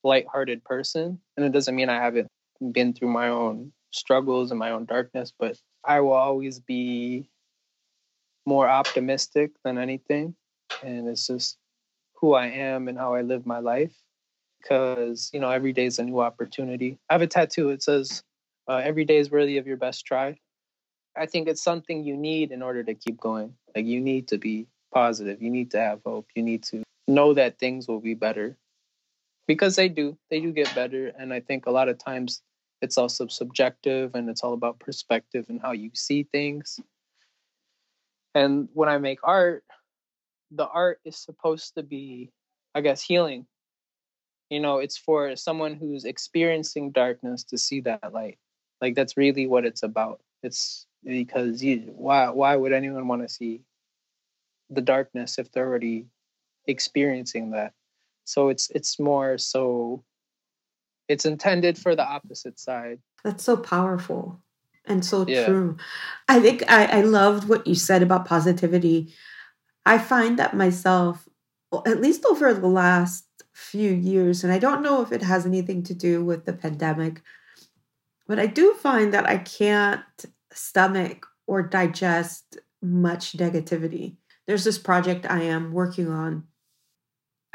light-hearted 0.03 0.63
person, 0.63 1.19
and 1.35 1.45
it 1.45 1.51
doesn't 1.51 1.75
mean 1.75 1.89
I 1.89 2.01
haven't 2.01 2.27
been 2.71 2.93
through 2.93 3.09
my 3.09 3.29
own 3.29 3.71
struggles 3.91 4.51
and 4.51 4.59
my 4.59 4.71
own 4.71 4.85
darkness, 4.85 5.31
but 5.37 5.57
I 5.85 6.01
will 6.01 6.13
always 6.13 6.59
be 6.59 7.29
more 8.45 8.67
optimistic 8.67 9.51
than 9.63 9.77
anything, 9.77 10.35
and 10.83 11.07
it's 11.07 11.27
just 11.27 11.57
who 12.15 12.33
I 12.33 12.47
am 12.47 12.87
and 12.87 12.97
how 12.97 13.13
I 13.13 13.21
live 13.21 13.45
my 13.45 13.59
life. 13.59 13.93
Because 14.61 15.29
you 15.33 15.39
know, 15.39 15.49
every 15.49 15.73
day 15.73 15.85
is 15.85 15.99
a 15.99 16.03
new 16.03 16.19
opportunity. 16.19 16.97
I 17.09 17.13
have 17.13 17.21
a 17.21 17.27
tattoo. 17.27 17.69
It 17.69 17.83
says, 17.83 18.23
uh, 18.67 18.81
"Every 18.83 19.05
day 19.05 19.17
is 19.17 19.31
worthy 19.31 19.57
of 19.57 19.67
your 19.67 19.77
best 19.77 20.05
try." 20.05 20.39
I 21.15 21.25
think 21.25 21.47
it's 21.47 21.63
something 21.63 22.03
you 22.03 22.17
need 22.17 22.51
in 22.51 22.61
order 22.61 22.83
to 22.83 22.93
keep 22.93 23.19
going. 23.19 23.55
Like 23.75 23.85
you 23.85 24.01
need 24.01 24.27
to 24.29 24.37
be 24.37 24.67
positive. 24.93 25.41
You 25.41 25.49
need 25.49 25.71
to 25.71 25.79
have 25.79 26.01
hope. 26.05 26.27
You 26.35 26.43
need 26.43 26.63
to 26.63 26.83
know 27.07 27.33
that 27.33 27.59
things 27.59 27.87
will 27.87 28.01
be 28.01 28.13
better 28.13 28.57
because 29.47 29.75
they 29.75 29.89
do 29.89 30.17
they 30.29 30.39
do 30.39 30.51
get 30.51 30.73
better 30.75 31.07
and 31.17 31.33
i 31.33 31.39
think 31.39 31.65
a 31.65 31.71
lot 31.71 31.87
of 31.87 31.97
times 31.97 32.41
it's 32.81 32.97
also 32.97 33.27
subjective 33.27 34.13
and 34.13 34.29
it's 34.29 34.43
all 34.43 34.53
about 34.53 34.79
perspective 34.79 35.45
and 35.49 35.61
how 35.61 35.71
you 35.71 35.89
see 35.93 36.23
things 36.23 36.79
and 38.35 38.67
when 38.73 38.89
i 38.89 38.97
make 38.97 39.19
art 39.23 39.63
the 40.51 40.67
art 40.67 40.99
is 41.05 41.17
supposed 41.17 41.75
to 41.75 41.83
be 41.83 42.31
i 42.75 42.81
guess 42.81 43.01
healing. 43.01 43.45
You 44.49 44.61
know 44.61 44.77
it's 44.77 44.97
for 44.97 45.35
someone 45.35 45.75
who's 45.75 46.05
experiencing 46.05 46.91
darkness 46.91 47.43
to 47.45 47.57
see 47.57 47.81
that 47.81 48.13
light. 48.13 48.37
Like 48.81 48.95
that's 48.95 49.17
really 49.17 49.47
what 49.47 49.65
it's 49.65 49.83
about. 49.83 50.21
It's 50.43 50.85
because 51.03 51.63
you 51.63 51.91
why 51.95 52.29
why 52.29 52.55
would 52.55 52.71
anyone 52.71 53.07
want 53.07 53.23
to 53.23 53.29
see 53.29 53.61
the 54.69 54.81
darkness 54.81 55.37
if 55.37 55.51
they're 55.51 55.67
already 55.67 56.05
experiencing 56.65 57.51
that? 57.51 57.73
So 58.23 58.49
it's 58.49 58.69
it's 58.69 58.99
more 58.99 59.37
so 59.37 60.03
it's 61.09 61.25
intended 61.25 61.77
for 61.77 61.95
the 61.95 62.07
opposite 62.07 62.59
side. 62.59 62.99
That's 63.23 63.43
so 63.43 63.57
powerful 63.57 64.41
and 64.85 65.03
so 65.03 65.25
yeah. 65.27 65.45
true. 65.45 65.77
I 66.27 66.39
think 66.39 66.63
I, 66.69 66.85
I 66.85 67.01
loved 67.01 67.49
what 67.49 67.67
you 67.67 67.75
said 67.75 68.01
about 68.01 68.25
positivity 68.25 69.13
i 69.87 69.97
find 69.97 70.37
that 70.37 70.55
myself 70.55 71.27
at 71.85 72.01
least 72.01 72.25
over 72.25 72.53
the 72.53 72.67
last 72.67 73.25
few 73.53 73.91
years 73.91 74.43
and 74.43 74.53
i 74.53 74.59
don't 74.59 74.83
know 74.83 75.01
if 75.01 75.11
it 75.11 75.23
has 75.23 75.45
anything 75.45 75.81
to 75.83 75.93
do 75.93 76.23
with 76.23 76.45
the 76.45 76.53
pandemic 76.53 77.21
but 78.27 78.39
i 78.39 78.45
do 78.45 78.73
find 78.73 79.13
that 79.13 79.27
i 79.27 79.37
can't 79.37 80.25
stomach 80.51 81.25
or 81.47 81.61
digest 81.61 82.57
much 82.81 83.33
negativity 83.33 84.15
there's 84.45 84.63
this 84.63 84.77
project 84.77 85.25
i 85.29 85.41
am 85.41 85.71
working 85.71 86.09
on 86.09 86.43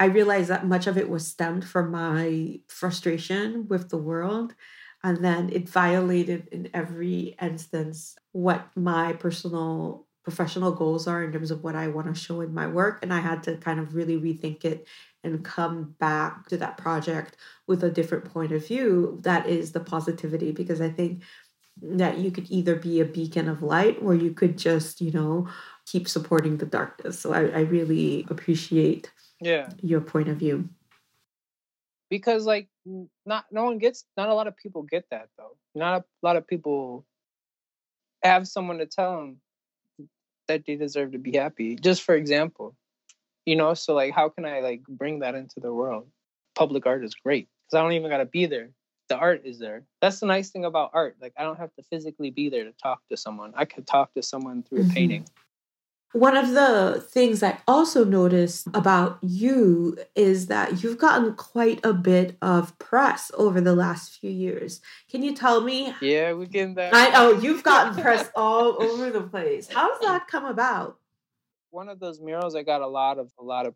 I 0.03 0.07
realized 0.07 0.49
that 0.49 0.67
much 0.67 0.85
of 0.85 0.97
it 0.97 1.09
was 1.09 1.25
stemmed 1.25 1.63
from 1.63 1.89
my 1.91 2.59
frustration 2.67 3.67
with 3.69 3.89
the 3.89 3.97
world. 3.97 4.53
And 5.01 5.23
then 5.23 5.49
it 5.49 5.69
violated 5.69 6.49
in 6.51 6.69
every 6.73 7.37
instance 7.41 8.17
what 8.33 8.67
my 8.75 9.13
personal 9.13 10.07
professional 10.23 10.71
goals 10.71 11.07
are 11.07 11.23
in 11.23 11.31
terms 11.31 11.51
of 11.51 11.63
what 11.63 11.75
I 11.75 11.87
want 11.87 12.07
to 12.07 12.19
show 12.19 12.41
in 12.41 12.53
my 12.53 12.67
work. 12.67 12.99
And 13.01 13.13
I 13.13 13.19
had 13.19 13.43
to 13.43 13.57
kind 13.57 13.79
of 13.79 13.95
really 13.95 14.19
rethink 14.19 14.65
it 14.65 14.87
and 15.23 15.43
come 15.43 15.95
back 15.99 16.47
to 16.47 16.57
that 16.57 16.77
project 16.77 17.37
with 17.67 17.83
a 17.83 17.89
different 17.89 18.25
point 18.25 18.51
of 18.51 18.67
view 18.67 19.19
that 19.23 19.47
is 19.47 19.71
the 19.71 19.79
positivity 19.79 20.51
because 20.51 20.81
I 20.81 20.89
think 20.89 21.23
that 21.81 22.17
you 22.19 22.31
could 22.31 22.49
either 22.49 22.75
be 22.75 22.99
a 22.99 23.05
beacon 23.05 23.47
of 23.47 23.63
light 23.63 23.97
or 24.01 24.13
you 24.13 24.31
could 24.31 24.57
just, 24.57 25.01
you 25.01 25.11
know, 25.11 25.47
keep 25.85 26.07
supporting 26.07 26.57
the 26.57 26.65
darkness. 26.65 27.19
So 27.19 27.33
I, 27.33 27.45
I 27.47 27.59
really 27.61 28.25
appreciate 28.29 29.11
yeah 29.43 29.69
your 29.81 30.01
point 30.01 30.29
of 30.29 30.37
view 30.37 30.69
because 32.09 32.45
like 32.45 32.69
not 33.25 33.45
no 33.51 33.65
one 33.65 33.77
gets 33.77 34.05
not 34.15 34.29
a 34.29 34.33
lot 34.33 34.47
of 34.47 34.55
people 34.55 34.83
get 34.83 35.05
that 35.11 35.27
though 35.37 35.57
not 35.75 36.01
a 36.01 36.05
lot 36.21 36.35
of 36.35 36.47
people 36.47 37.05
have 38.23 38.47
someone 38.47 38.77
to 38.77 38.85
tell 38.85 39.17
them 39.17 39.37
that 40.47 40.65
they 40.65 40.75
deserve 40.75 41.11
to 41.11 41.17
be 41.17 41.35
happy 41.37 41.75
just 41.75 42.03
for 42.03 42.15
example 42.15 42.75
you 43.45 43.55
know 43.55 43.73
so 43.73 43.93
like 43.93 44.13
how 44.13 44.29
can 44.29 44.45
i 44.45 44.59
like 44.59 44.81
bring 44.87 45.19
that 45.19 45.35
into 45.35 45.59
the 45.59 45.73
world? 45.73 46.07
Public 46.55 46.85
art 46.85 47.03
is 47.03 47.15
great 47.15 47.47
because 47.65 47.79
i 47.79 47.81
don't 47.81 47.93
even 47.93 48.09
got 48.09 48.17
to 48.17 48.25
be 48.25 48.45
there. 48.45 48.69
The 49.09 49.17
art 49.17 49.41
is 49.43 49.59
there. 49.59 49.83
That's 50.01 50.21
the 50.21 50.27
nice 50.27 50.49
thing 50.49 50.65
about 50.65 50.91
art 50.93 51.17
like 51.21 51.33
i 51.37 51.43
don't 51.43 51.59
have 51.59 51.73
to 51.75 51.83
physically 51.83 52.31
be 52.31 52.49
there 52.49 52.65
to 52.65 52.73
talk 52.81 53.01
to 53.09 53.17
someone. 53.17 53.53
I 53.55 53.65
could 53.65 53.87
talk 53.87 54.13
to 54.13 54.23
someone 54.23 54.63
through 54.63 54.83
mm-hmm. 54.83 54.91
a 54.91 54.93
painting 54.93 55.25
one 56.13 56.37
of 56.37 56.51
the 56.51 57.03
things 57.09 57.41
I 57.41 57.57
also 57.67 58.05
noticed 58.05 58.67
about 58.73 59.17
you 59.21 59.97
is 60.15 60.45
that 60.45 60.83
you've 60.83 60.99
gotten 60.99 61.33
quite 61.33 61.83
a 61.83 61.91
bit 61.91 62.37
of 62.41 62.77
press 62.77 63.31
over 63.35 63.59
the 63.59 63.75
last 63.75 64.19
few 64.19 64.29
years. 64.29 64.79
Can 65.09 65.23
you 65.23 65.35
tell 65.35 65.61
me? 65.61 65.93
Yeah, 66.01 66.33
we 66.33 66.45
can. 66.47 66.75
That. 66.75 66.93
I 66.93 67.11
oh, 67.15 67.31
you've 67.41 67.63
gotten 67.63 68.01
press 68.01 68.29
all 68.35 68.81
over 68.81 69.09
the 69.09 69.21
place. 69.21 69.67
How's 69.67 69.99
that 70.01 70.27
come 70.27 70.45
about? 70.45 70.99
One 71.71 71.89
of 71.89 71.99
those 71.99 72.21
murals, 72.21 72.55
I 72.55 72.61
got 72.61 72.81
a 72.81 72.87
lot 72.87 73.17
of 73.17 73.31
a 73.39 73.43
lot 73.43 73.65
of. 73.65 73.73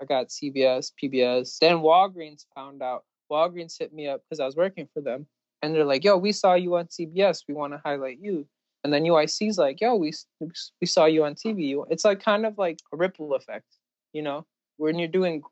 I 0.00 0.04
got 0.04 0.28
CBS, 0.28 0.92
PBS, 1.02 1.58
then 1.58 1.76
Walgreens 1.76 2.44
found 2.54 2.82
out. 2.82 3.04
Walgreens 3.30 3.78
hit 3.78 3.94
me 3.94 4.08
up 4.08 4.22
because 4.22 4.40
I 4.40 4.46
was 4.46 4.54
working 4.54 4.88
for 4.92 5.00
them, 5.00 5.26
and 5.62 5.74
they're 5.74 5.84
like, 5.84 6.04
"Yo, 6.04 6.16
we 6.16 6.32
saw 6.32 6.54
you 6.54 6.76
on 6.76 6.86
CBS. 6.86 7.44
We 7.46 7.54
want 7.54 7.74
to 7.74 7.80
highlight 7.84 8.18
you." 8.20 8.46
And 8.86 8.92
then 8.92 9.02
UIC's 9.02 9.58
like, 9.58 9.80
yo, 9.80 9.96
we 9.96 10.12
we 10.38 10.86
saw 10.86 11.06
you 11.06 11.24
on 11.24 11.34
TV. 11.34 11.84
It's 11.90 12.04
like 12.04 12.22
kind 12.22 12.46
of 12.46 12.56
like 12.56 12.78
a 12.92 12.96
ripple 12.96 13.34
effect, 13.34 13.66
you 14.12 14.22
know, 14.22 14.46
when 14.76 14.96
you're 14.96 15.08
doing 15.08 15.42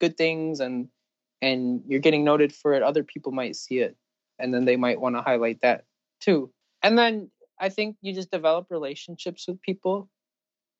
good 0.00 0.16
things 0.16 0.58
and 0.58 0.88
and 1.42 1.82
you're 1.86 2.00
getting 2.00 2.24
noted 2.24 2.50
for 2.54 2.72
it, 2.72 2.82
other 2.82 3.02
people 3.04 3.30
might 3.30 3.56
see 3.56 3.80
it, 3.80 3.94
and 4.38 4.54
then 4.54 4.64
they 4.64 4.76
might 4.76 5.02
want 5.02 5.16
to 5.16 5.20
highlight 5.20 5.60
that 5.60 5.84
too. 6.18 6.50
And 6.82 6.96
then 6.96 7.30
I 7.60 7.68
think 7.68 7.96
you 8.00 8.14
just 8.14 8.30
develop 8.30 8.68
relationships 8.70 9.44
with 9.46 9.60
people, 9.60 10.08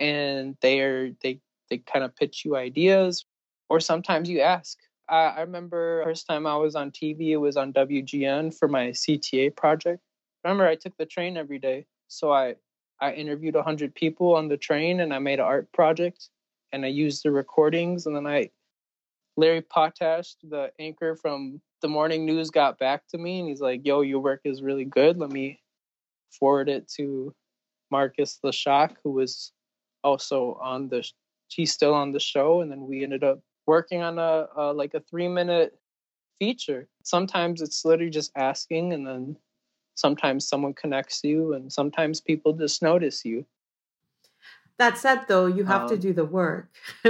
and 0.01 0.57
they're 0.63 1.11
they 1.23 1.41
they 1.69 1.77
kind 1.77 2.07
of 2.07 2.17
pitch 2.17 2.43
you 2.43 2.57
ideas, 2.57 3.27
or 3.69 3.81
sometimes 3.81 4.31
you 4.31 4.41
ask. 4.41 4.79
I, 5.11 5.25
I 5.25 5.41
remember 5.43 6.03
first 6.05 6.27
time 6.27 6.47
I 6.47 6.57
was 6.57 6.75
on 6.75 6.91
TV, 6.91 7.33
it 7.33 7.37
was 7.37 7.59
on 7.59 7.75
WGN 7.75 8.57
for 8.59 8.67
my 8.67 8.93
CTA 8.93 9.55
project 9.55 10.01
remember 10.45 10.67
I 10.67 10.77
took 10.77 10.97
the 10.97 11.07
train 11.07 11.37
every 11.37 11.59
day. 11.59 11.87
So 12.09 12.33
I 12.33 12.57
I 13.01 13.13
interviewed 13.13 13.55
100 13.55 13.95
people 13.95 14.35
on 14.37 14.49
the 14.49 14.57
train 14.57 15.01
and 15.01 15.13
I 15.13 15.19
made 15.19 15.41
an 15.41 15.45
art 15.45 15.73
project 15.73 16.29
and 16.73 16.85
I 16.85 16.89
used 16.89 17.25
the 17.25 17.33
recordings 17.33 18.07
and 18.07 18.15
then 18.15 18.27
I 18.27 18.51
Larry 19.37 19.63
Potash, 19.63 20.37
the 20.43 20.71
anchor 20.79 21.17
from 21.17 21.61
the 21.81 21.89
morning 21.89 22.27
news 22.27 22.51
got 22.51 22.79
back 22.79 23.09
to 23.09 23.19
me 23.19 23.41
and 23.41 23.49
he's 23.49 23.61
like, 23.61 23.85
"Yo, 23.85 24.03
your 24.03 24.21
work 24.21 24.43
is 24.45 24.63
really 24.63 24.85
good. 24.85 25.19
Let 25.19 25.31
me 25.31 25.61
forward 26.31 26.69
it 26.69 26.89
to 26.97 27.35
Marcus 27.91 28.39
Leshock, 28.45 28.97
who 29.03 29.11
was 29.11 29.53
also 30.05 30.59
on 30.63 30.89
the 30.89 31.09
he's 31.49 31.73
still 31.73 31.95
on 31.95 32.13
the 32.13 32.21
show 32.21 32.61
and 32.63 32.71
then 32.71 32.87
we 32.87 33.05
ended 33.05 33.23
up 33.23 33.41
working 33.67 34.03
on 34.03 34.19
a, 34.19 34.47
a 34.57 34.73
like 34.73 34.95
a 34.95 35.01
3 35.01 35.29
minute 35.29 35.79
feature. 36.39 36.89
Sometimes 37.05 37.61
it's 37.63 37.85
literally 37.85 38.11
just 38.11 38.33
asking 38.37 38.93
and 38.93 39.07
then 39.07 39.37
sometimes 39.95 40.47
someone 40.47 40.75
connects 40.75 41.23
you 41.25 41.55
and 41.55 41.73
sometimes 41.73 42.21
people 42.21 42.53
just 42.53 42.83
notice 42.83 43.25
you 43.25 43.45
that 44.79 44.99
said 44.99 45.21
though 45.29 45.47
you 45.47 45.65
have 45.65 45.83
um, 45.83 45.89
to 45.89 45.97
do 45.97 46.13
the 46.13 46.25
work 46.25 46.75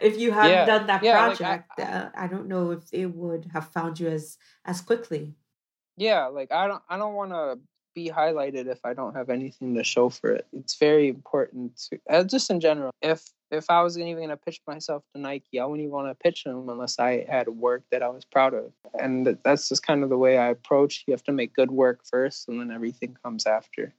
if 0.00 0.18
you 0.18 0.32
hadn't 0.32 0.50
yeah, 0.50 0.64
done 0.66 0.86
that 0.86 1.02
yeah, 1.02 1.26
project, 1.26 1.68
like 1.78 1.88
I, 1.88 1.92
uh, 1.92 2.10
I 2.14 2.26
don't 2.26 2.48
know 2.48 2.70
if 2.70 2.90
they 2.90 3.06
would 3.06 3.46
have 3.52 3.68
found 3.68 3.98
you 3.98 4.08
as 4.08 4.38
as 4.64 4.80
quickly. 4.80 5.34
Yeah, 5.96 6.26
like 6.26 6.52
I 6.52 6.68
don't 6.68 6.82
I 6.88 6.96
don't 6.96 7.14
want 7.14 7.32
to 7.32 7.58
be 7.98 8.10
highlighted 8.10 8.66
if 8.66 8.78
I 8.84 8.94
don't 8.94 9.16
have 9.16 9.28
anything 9.28 9.74
to 9.74 9.82
show 9.82 10.08
for 10.08 10.30
it. 10.30 10.46
It's 10.52 10.76
very 10.76 11.08
important 11.08 11.76
to 11.90 11.98
uh, 12.08 12.24
just 12.24 12.50
in 12.50 12.60
general. 12.60 12.92
If 13.02 13.24
if 13.50 13.70
I 13.70 13.82
was 13.82 13.98
even 13.98 14.16
going 14.16 14.28
to 14.28 14.36
pitch 14.36 14.60
myself 14.66 15.02
to 15.14 15.20
Nike, 15.20 15.58
I 15.58 15.64
wouldn't 15.64 15.80
even 15.80 15.92
want 15.92 16.08
to 16.08 16.14
pitch 16.14 16.44
them 16.44 16.68
unless 16.68 16.98
I 16.98 17.24
had 17.28 17.48
work 17.48 17.82
that 17.90 18.02
I 18.02 18.08
was 18.08 18.24
proud 18.24 18.54
of. 18.54 18.72
And 18.98 19.38
that's 19.42 19.68
just 19.68 19.86
kind 19.86 20.04
of 20.04 20.10
the 20.10 20.18
way 20.18 20.38
I 20.38 20.48
approach. 20.48 21.04
You 21.06 21.12
have 21.12 21.24
to 21.24 21.32
make 21.32 21.54
good 21.54 21.70
work 21.70 22.00
first, 22.04 22.48
and 22.48 22.60
then 22.60 22.70
everything 22.70 23.16
comes 23.22 23.46
after. 23.46 23.94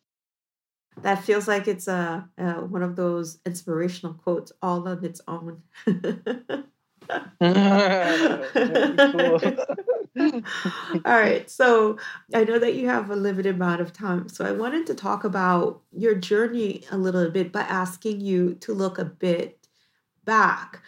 That 1.01 1.23
feels 1.23 1.47
like 1.47 1.67
it's 1.67 1.87
a, 1.87 2.29
uh, 2.37 2.61
one 2.75 2.83
of 2.83 2.95
those 2.95 3.39
inspirational 3.45 4.13
quotes 4.13 4.51
all 4.61 4.87
on 4.87 5.03
its 5.03 5.21
own. 5.27 5.63
all 10.17 11.01
right. 11.05 11.49
So 11.49 11.97
I 12.33 12.43
know 12.43 12.59
that 12.59 12.75
you 12.75 12.87
have 12.87 13.09
a 13.09 13.15
limited 13.15 13.55
amount 13.55 13.81
of 13.81 13.93
time. 13.93 14.29
So 14.29 14.45
I 14.45 14.51
wanted 14.51 14.87
to 14.87 14.95
talk 14.95 15.23
about 15.23 15.81
your 15.91 16.15
journey 16.15 16.83
a 16.91 16.97
little 16.97 17.29
bit 17.29 17.51
by 17.51 17.61
asking 17.61 18.21
you 18.21 18.55
to 18.55 18.73
look 18.73 18.97
a 18.97 19.05
bit 19.05 19.67
back. 20.23 20.81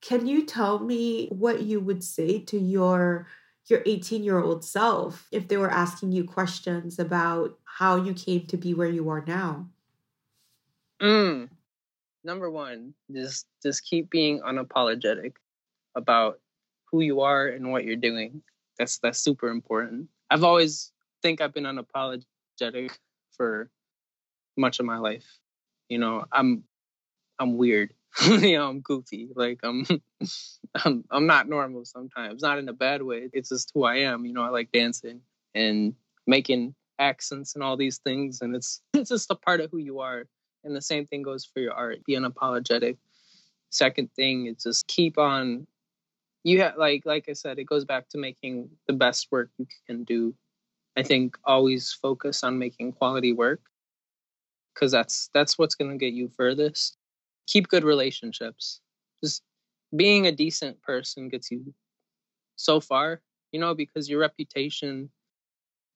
Can 0.00 0.26
you 0.26 0.44
tell 0.44 0.78
me 0.80 1.28
what 1.28 1.62
you 1.62 1.80
would 1.80 2.02
say 2.02 2.40
to 2.40 2.58
your 2.58 3.26
your 3.66 3.82
18 3.86 4.24
year 4.24 4.40
old 4.40 4.64
self 4.64 5.28
if 5.30 5.48
they 5.48 5.56
were 5.56 5.70
asking 5.70 6.12
you 6.12 6.24
questions 6.24 6.98
about 6.98 7.58
how 7.64 7.96
you 7.96 8.12
came 8.12 8.46
to 8.46 8.56
be 8.56 8.74
where 8.74 8.88
you 8.88 9.08
are 9.08 9.24
now? 9.26 9.68
Mm. 11.00 11.48
Number 12.24 12.50
one, 12.50 12.94
just 13.12 13.46
just 13.62 13.84
keep 13.84 14.10
being 14.10 14.40
unapologetic 14.40 15.32
about 15.94 16.40
who 16.90 17.00
you 17.00 17.20
are 17.20 17.48
and 17.48 17.72
what 17.72 17.84
you're 17.84 17.96
doing. 17.96 18.42
That's 18.78 18.98
that's 18.98 19.18
super 19.18 19.48
important. 19.48 20.08
I've 20.30 20.44
always 20.44 20.92
think 21.22 21.40
I've 21.40 21.54
been 21.54 21.64
unapologetic 21.64 22.92
for 23.36 23.70
much 24.56 24.80
of 24.80 24.86
my 24.86 24.98
life. 24.98 25.26
You 25.88 25.98
know, 25.98 26.24
I'm 26.32 26.64
I'm 27.38 27.56
weird. 27.56 27.92
you 28.26 28.56
know, 28.56 28.68
I'm 28.68 28.80
goofy. 28.80 29.28
Like 29.34 29.60
I'm 29.62 29.86
I'm 30.84 31.04
I'm 31.10 31.26
not 31.26 31.48
normal 31.48 31.84
sometimes. 31.84 32.42
Not 32.42 32.58
in 32.58 32.68
a 32.68 32.72
bad 32.72 33.02
way. 33.02 33.28
It's 33.32 33.48
just 33.48 33.70
who 33.74 33.84
I 33.84 33.96
am. 33.96 34.24
You 34.24 34.32
know, 34.32 34.42
I 34.42 34.48
like 34.48 34.70
dancing 34.72 35.20
and 35.54 35.94
making 36.26 36.74
accents 36.98 37.54
and 37.54 37.64
all 37.64 37.76
these 37.76 37.98
things 37.98 38.42
and 38.42 38.54
it's 38.54 38.80
it's 38.94 39.10
just 39.10 39.30
a 39.30 39.34
part 39.34 39.60
of 39.60 39.70
who 39.70 39.78
you 39.78 40.00
are. 40.00 40.26
And 40.64 40.76
the 40.76 40.82
same 40.82 41.06
thing 41.06 41.22
goes 41.22 41.44
for 41.44 41.60
your 41.60 41.72
art. 41.72 42.04
Be 42.04 42.14
unapologetic. 42.14 42.96
Second 43.70 44.10
thing 44.14 44.46
is 44.46 44.62
just 44.62 44.86
keep 44.86 45.18
on 45.18 45.66
you 46.44 46.60
have 46.60 46.76
like 46.76 47.04
like 47.06 47.28
I 47.28 47.34
said, 47.34 47.58
it 47.58 47.64
goes 47.64 47.84
back 47.84 48.08
to 48.10 48.18
making 48.18 48.70
the 48.86 48.92
best 48.92 49.28
work 49.30 49.50
you 49.58 49.66
can 49.86 50.04
do. 50.04 50.34
I 50.96 51.02
think 51.02 51.38
always 51.44 51.92
focus 51.92 52.44
on 52.44 52.58
making 52.58 52.92
quality 52.92 53.32
work 53.32 53.60
because 54.74 54.92
that's 54.92 55.30
that's 55.34 55.58
what's 55.58 55.74
going 55.74 55.90
to 55.90 55.96
get 55.96 56.12
you 56.14 56.28
furthest. 56.28 56.96
Keep 57.46 57.68
good 57.68 57.84
relationships. 57.84 58.80
Just 59.22 59.42
being 59.94 60.26
a 60.26 60.32
decent 60.32 60.80
person 60.82 61.28
gets 61.28 61.50
you 61.50 61.74
so 62.56 62.80
far, 62.80 63.20
you 63.52 63.60
know, 63.60 63.74
because 63.74 64.08
your 64.08 64.20
reputation 64.20 65.10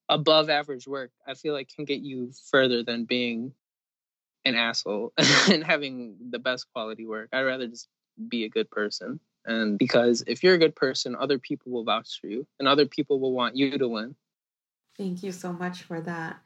above 0.09 0.51
average 0.51 0.87
work, 0.87 1.11
I 1.27 1.35
feel 1.35 1.55
like 1.55 1.69
can 1.75 1.85
get 1.85 2.01
you 2.01 2.33
further 2.51 2.83
than 2.83 3.05
being 3.05 3.53
an 4.45 4.55
asshole 4.55 5.13
and 5.51 5.65
having 5.65 6.17
the 6.31 6.39
best 6.39 6.67
quality 6.73 7.07
work. 7.07 7.29
I'd 7.33 7.43
rather 7.43 7.67
just 7.67 7.89
be 8.29 8.45
a 8.45 8.49
good 8.49 8.71
person. 8.71 9.21
And 9.47 9.79
because 9.79 10.25
if 10.27 10.43
you're 10.43 10.55
a 10.55 10.59
good 10.59 10.75
person, 10.75 11.17
other 11.17 11.39
people 11.39 11.73
will 11.73 11.85
vouch 11.85 12.21
for 12.21 12.27
you 12.27 12.47
and 12.59 12.69
other 12.69 12.87
people 12.87 13.21
will 13.21 13.33
want 13.33 13.57
you 13.57 13.79
to 13.79 13.89
win. 13.89 14.17
Thank 14.99 15.23
you 15.23 15.33
so 15.33 15.53
much 15.53 15.83
for 15.83 16.01
that. 16.01 16.41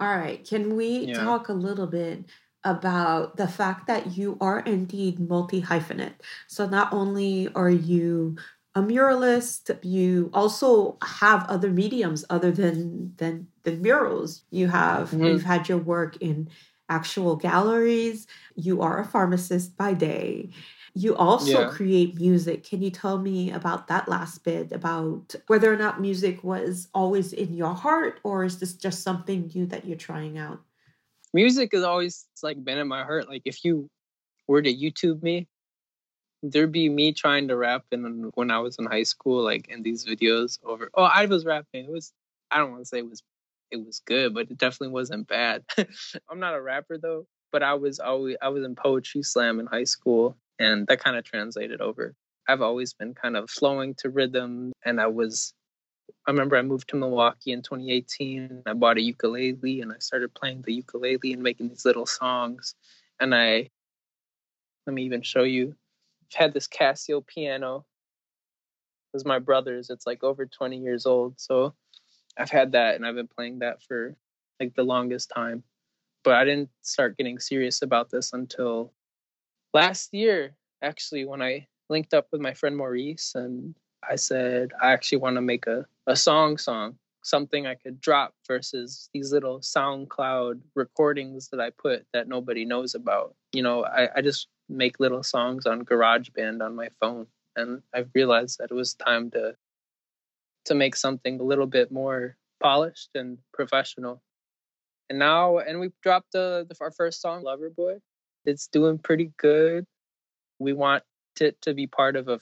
All 0.00 0.16
right. 0.16 0.46
Can 0.46 0.76
we 0.76 1.06
yeah. 1.06 1.24
talk 1.24 1.48
a 1.48 1.52
little 1.52 1.86
bit 1.86 2.24
about 2.64 3.36
the 3.36 3.48
fact 3.48 3.86
that 3.88 4.16
you 4.16 4.38
are 4.40 4.60
indeed 4.60 5.18
multi 5.20 5.62
hyphenate? 5.62 6.14
So 6.46 6.66
not 6.68 6.92
only 6.92 7.48
are 7.54 7.70
you 7.70 8.36
a 8.76 8.80
muralist, 8.82 9.76
you 9.82 10.30
also 10.32 10.98
have 11.02 11.46
other 11.48 11.70
mediums 11.70 12.24
other 12.30 12.52
than 12.52 13.14
than 13.16 13.48
than 13.64 13.82
murals. 13.82 14.42
You 14.50 14.68
have 14.68 15.10
mm-hmm. 15.10 15.24
you've 15.24 15.44
had 15.44 15.68
your 15.68 15.78
work 15.78 16.16
in 16.18 16.48
actual 16.88 17.36
galleries. 17.36 18.26
You 18.54 18.82
are 18.82 19.00
a 19.00 19.04
pharmacist 19.04 19.76
by 19.76 19.94
day. 19.94 20.50
You 20.96 21.14
also 21.14 21.60
yeah. 21.60 21.68
create 21.68 22.18
music. 22.18 22.64
Can 22.64 22.80
you 22.80 22.88
tell 22.88 23.18
me 23.18 23.52
about 23.52 23.86
that 23.88 24.08
last 24.08 24.42
bit 24.44 24.72
about 24.72 25.34
whether 25.46 25.70
or 25.70 25.76
not 25.76 26.00
music 26.00 26.42
was 26.42 26.88
always 26.94 27.34
in 27.34 27.52
your 27.52 27.74
heart 27.74 28.18
or 28.24 28.44
is 28.44 28.60
this 28.60 28.72
just 28.72 29.02
something 29.02 29.50
new 29.54 29.66
that 29.66 29.84
you're 29.84 29.98
trying 29.98 30.38
out? 30.38 30.58
Music 31.34 31.68
has 31.74 31.82
always 31.82 32.24
like 32.42 32.64
been 32.64 32.78
in 32.78 32.88
my 32.88 33.04
heart. 33.04 33.28
Like 33.28 33.42
if 33.44 33.62
you 33.62 33.90
were 34.48 34.62
to 34.62 34.74
YouTube 34.74 35.22
me, 35.22 35.48
there'd 36.42 36.72
be 36.72 36.88
me 36.88 37.12
trying 37.12 37.48
to 37.48 37.58
rap 37.58 37.84
and 37.92 38.32
when 38.34 38.50
I 38.50 38.60
was 38.60 38.78
in 38.78 38.86
high 38.86 39.02
school, 39.02 39.44
like 39.44 39.68
in 39.68 39.82
these 39.82 40.06
videos 40.06 40.58
over 40.64 40.90
oh 40.94 41.02
I 41.02 41.26
was 41.26 41.44
rapping. 41.44 41.84
It 41.84 41.92
was 41.92 42.14
I 42.50 42.56
don't 42.56 42.70
want 42.70 42.84
to 42.84 42.88
say 42.88 43.00
it 43.00 43.10
was 43.10 43.22
it 43.70 43.84
was 43.84 44.00
good, 44.06 44.32
but 44.32 44.50
it 44.50 44.56
definitely 44.56 44.94
wasn't 44.94 45.28
bad. 45.28 45.62
I'm 46.30 46.40
not 46.40 46.54
a 46.54 46.62
rapper 46.62 46.96
though, 46.96 47.26
but 47.52 47.62
I 47.62 47.74
was 47.74 48.00
always 48.00 48.38
I 48.40 48.48
was 48.48 48.64
in 48.64 48.74
poetry 48.74 49.22
slam 49.22 49.60
in 49.60 49.66
high 49.66 49.84
school 49.84 50.38
and 50.58 50.86
that 50.86 51.02
kind 51.02 51.16
of 51.16 51.24
translated 51.24 51.80
over. 51.80 52.14
I've 52.48 52.62
always 52.62 52.94
been 52.94 53.14
kind 53.14 53.36
of 53.36 53.50
flowing 53.50 53.94
to 53.98 54.10
rhythm, 54.10 54.72
and 54.84 55.00
I 55.00 55.06
was. 55.08 55.54
I 56.26 56.30
remember 56.30 56.56
I 56.56 56.62
moved 56.62 56.88
to 56.88 56.96
Milwaukee 56.96 57.52
in 57.52 57.62
2018. 57.62 58.62
I 58.66 58.72
bought 58.74 58.96
a 58.96 59.02
ukulele 59.02 59.80
and 59.80 59.92
I 59.92 59.96
started 59.98 60.34
playing 60.34 60.62
the 60.62 60.74
ukulele 60.74 61.32
and 61.32 61.42
making 61.42 61.68
these 61.68 61.84
little 61.84 62.06
songs. 62.06 62.74
And 63.20 63.34
I, 63.34 63.70
let 64.86 64.94
me 64.94 65.02
even 65.04 65.22
show 65.22 65.42
you. 65.42 65.74
I've 66.32 66.38
had 66.38 66.54
this 66.54 66.68
Casio 66.68 67.24
piano. 67.26 67.86
It 69.12 69.16
was 69.16 69.24
my 69.24 69.38
brother's. 69.40 69.90
It's 69.90 70.06
like 70.06 70.22
over 70.22 70.46
20 70.46 70.78
years 70.78 71.06
old. 71.06 71.40
So 71.40 71.74
I've 72.36 72.50
had 72.50 72.72
that 72.72 72.96
and 72.96 73.06
I've 73.06 73.14
been 73.14 73.28
playing 73.28 73.60
that 73.60 73.82
for 73.82 74.16
like 74.60 74.74
the 74.74 74.84
longest 74.84 75.30
time. 75.34 75.62
But 76.24 76.34
I 76.34 76.44
didn't 76.44 76.70
start 76.82 77.16
getting 77.16 77.38
serious 77.38 77.82
about 77.82 78.10
this 78.10 78.32
until 78.32 78.92
last 79.76 80.14
year, 80.14 80.56
actually, 80.80 81.26
when 81.26 81.42
I 81.42 81.66
linked 81.90 82.14
up 82.14 82.28
with 82.32 82.40
my 82.40 82.54
friend 82.54 82.74
Maurice 82.74 83.34
and 83.34 83.74
I 84.08 84.16
said, 84.16 84.72
I 84.82 84.92
actually 84.92 85.18
want 85.18 85.36
to 85.36 85.42
make 85.42 85.66
a, 85.66 85.84
a 86.06 86.16
song 86.16 86.56
song, 86.56 86.96
something 87.22 87.66
I 87.66 87.74
could 87.74 88.00
drop 88.00 88.32
versus 88.48 89.10
these 89.12 89.32
little 89.32 89.60
SoundCloud 89.60 90.60
recordings 90.74 91.48
that 91.50 91.60
I 91.60 91.70
put 91.70 92.06
that 92.14 92.26
nobody 92.26 92.64
knows 92.64 92.94
about. 92.94 93.34
You 93.52 93.62
know, 93.62 93.84
I, 93.84 94.08
I 94.16 94.22
just 94.22 94.48
make 94.70 94.98
little 94.98 95.22
songs 95.22 95.66
on 95.66 95.84
GarageBand 95.84 96.64
on 96.64 96.74
my 96.74 96.88
phone. 96.98 97.26
And 97.54 97.82
I've 97.92 98.10
realized 98.14 98.58
that 98.58 98.70
it 98.70 98.74
was 98.74 98.94
time 98.94 99.30
to 99.32 99.56
to 100.64 100.74
make 100.74 100.96
something 100.96 101.38
a 101.38 101.44
little 101.44 101.66
bit 101.66 101.92
more 101.92 102.36
polished 102.60 103.10
and 103.14 103.38
professional. 103.52 104.22
And 105.10 105.18
now, 105.18 105.58
and 105.58 105.78
we 105.78 105.90
dropped 106.02 106.32
the, 106.32 106.66
the 106.68 106.76
our 106.80 106.90
first 106.90 107.20
song, 107.20 107.44
Lover 107.44 107.70
Boy, 107.70 108.00
it's 108.46 108.68
doing 108.68 108.98
pretty 108.98 109.32
good. 109.36 109.84
We 110.58 110.72
want 110.72 111.02
it 111.40 111.60
to 111.62 111.74
be 111.74 111.86
part 111.86 112.16
of 112.16 112.28
a, 112.28 112.40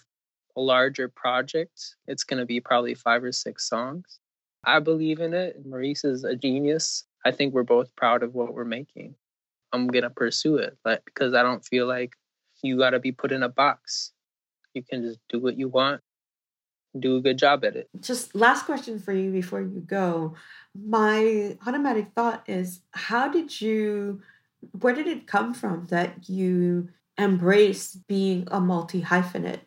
a 0.56 0.60
larger 0.60 1.08
project. 1.08 1.96
It's 2.06 2.24
going 2.24 2.38
to 2.40 2.46
be 2.46 2.60
probably 2.60 2.94
five 2.94 3.24
or 3.24 3.32
six 3.32 3.68
songs. 3.68 4.20
I 4.64 4.78
believe 4.78 5.20
in 5.20 5.34
it. 5.34 5.66
Maurice 5.66 6.04
is 6.04 6.24
a 6.24 6.36
genius. 6.36 7.04
I 7.24 7.32
think 7.32 7.54
we're 7.54 7.64
both 7.64 7.94
proud 7.96 8.22
of 8.22 8.34
what 8.34 8.54
we're 8.54 8.64
making. 8.64 9.14
I'm 9.72 9.88
going 9.88 10.04
to 10.04 10.10
pursue 10.10 10.56
it 10.56 10.78
because 11.04 11.34
I 11.34 11.42
don't 11.42 11.64
feel 11.64 11.86
like 11.86 12.14
you 12.62 12.78
got 12.78 12.90
to 12.90 13.00
be 13.00 13.12
put 13.12 13.32
in 13.32 13.42
a 13.42 13.48
box. 13.48 14.12
You 14.72 14.82
can 14.82 15.02
just 15.02 15.18
do 15.28 15.40
what 15.40 15.58
you 15.58 15.68
want, 15.68 16.00
do 16.98 17.16
a 17.16 17.20
good 17.20 17.38
job 17.38 17.64
at 17.64 17.76
it. 17.76 17.88
Just 18.00 18.34
last 18.34 18.66
question 18.66 18.98
for 18.98 19.12
you 19.12 19.30
before 19.30 19.60
you 19.60 19.80
go. 19.80 20.34
My 20.74 21.56
automatic 21.66 22.08
thought 22.14 22.44
is 22.46 22.80
how 22.92 23.28
did 23.28 23.60
you 23.60 24.22
where 24.72 24.94
did 24.94 25.06
it 25.06 25.26
come 25.26 25.54
from 25.54 25.86
that 25.86 26.28
you 26.28 26.88
embrace 27.18 27.94
being 27.94 28.46
a 28.50 28.60
multi 28.60 29.02
hyphenate? 29.02 29.60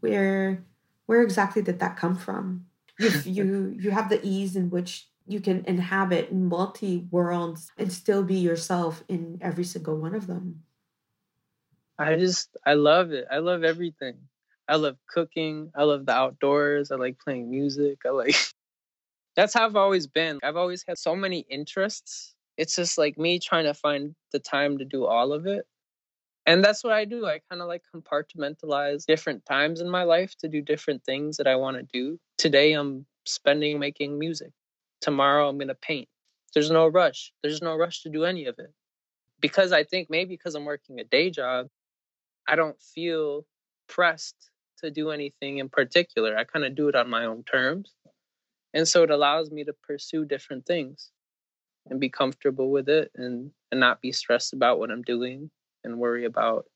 Where 0.00 0.64
where 1.06 1.22
exactly 1.22 1.62
did 1.62 1.78
that 1.80 1.96
come 1.96 2.16
from? 2.16 2.66
You 2.98 3.10
you 3.24 3.76
you 3.78 3.90
have 3.90 4.08
the 4.08 4.20
ease 4.22 4.56
in 4.56 4.70
which 4.70 5.08
you 5.26 5.40
can 5.40 5.64
inhabit 5.66 6.32
multi 6.32 7.06
worlds 7.10 7.70
and 7.78 7.92
still 7.92 8.22
be 8.22 8.36
yourself 8.36 9.04
in 9.08 9.38
every 9.40 9.64
single 9.64 9.96
one 9.96 10.14
of 10.14 10.26
them. 10.26 10.62
I 11.98 12.16
just 12.16 12.56
I 12.66 12.74
love 12.74 13.12
it. 13.12 13.26
I 13.30 13.38
love 13.38 13.64
everything. 13.64 14.16
I 14.68 14.76
love 14.76 14.96
cooking. 15.08 15.70
I 15.74 15.84
love 15.84 16.06
the 16.06 16.12
outdoors. 16.12 16.90
I 16.90 16.96
like 16.96 17.18
playing 17.18 17.50
music. 17.50 18.00
I 18.04 18.10
like 18.10 18.36
that's 19.36 19.54
how 19.54 19.66
I've 19.66 19.76
always 19.76 20.06
been. 20.06 20.38
I've 20.42 20.56
always 20.56 20.84
had 20.86 20.98
so 20.98 21.14
many 21.14 21.40
interests 21.50 22.31
it's 22.56 22.76
just 22.76 22.98
like 22.98 23.18
me 23.18 23.38
trying 23.38 23.64
to 23.64 23.74
find 23.74 24.14
the 24.32 24.38
time 24.38 24.78
to 24.78 24.84
do 24.84 25.06
all 25.06 25.32
of 25.32 25.46
it. 25.46 25.66
and 26.46 26.64
that's 26.64 26.84
what 26.84 26.92
I 26.94 27.04
do. 27.06 27.26
I 27.26 27.40
kind 27.50 27.62
of 27.62 27.68
like 27.68 27.84
compartmentalize 27.94 29.06
different 29.06 29.44
times 29.46 29.80
in 29.80 29.90
my 29.90 30.04
life 30.04 30.36
to 30.38 30.48
do 30.48 30.62
different 30.62 31.04
things 31.04 31.36
that 31.38 31.46
I 31.46 31.56
want 31.56 31.76
to 31.78 31.84
do. 31.92 32.18
Today, 32.38 32.72
I'm 32.74 33.06
spending 33.26 33.78
making 33.78 34.18
music. 34.18 34.52
Tomorrow, 35.00 35.48
I'm 35.48 35.58
going 35.58 35.68
to 35.68 35.76
paint. 35.76 36.08
There's 36.54 36.70
no 36.72 36.88
rush. 36.88 37.32
There's 37.42 37.62
no 37.62 37.76
rush 37.76 38.02
to 38.02 38.10
do 38.10 38.24
any 38.24 38.46
of 38.46 38.56
it. 38.58 38.72
Because 39.40 39.72
I 39.72 39.84
think 39.84 40.10
maybe 40.10 40.34
because 40.36 40.56
I'm 40.56 40.64
working 40.66 41.00
a 41.00 41.04
day 41.04 41.30
job, 41.30 41.68
I 42.48 42.56
don't 42.56 42.80
feel 42.82 43.46
pressed 43.88 44.50
to 44.82 44.90
do 44.90 45.10
anything 45.12 45.58
in 45.58 45.68
particular. 45.68 46.36
I 46.36 46.44
kind 46.44 46.64
of 46.64 46.74
do 46.74 46.88
it 46.88 46.96
on 46.96 47.08
my 47.10 47.26
own 47.26 47.44
terms. 47.44 47.92
And 48.74 48.88
so 48.88 49.04
it 49.04 49.12
allows 49.12 49.52
me 49.52 49.64
to 49.64 49.74
pursue 49.84 50.24
different 50.24 50.66
things 50.66 51.11
and 51.88 52.00
be 52.00 52.08
comfortable 52.08 52.70
with 52.70 52.88
it 52.88 53.10
and, 53.14 53.50
and 53.70 53.80
not 53.80 54.00
be 54.00 54.12
stressed 54.12 54.52
about 54.52 54.78
what 54.78 54.90
I'm 54.90 55.02
doing 55.02 55.50
and 55.84 55.98
worry 55.98 56.24
about 56.24 56.66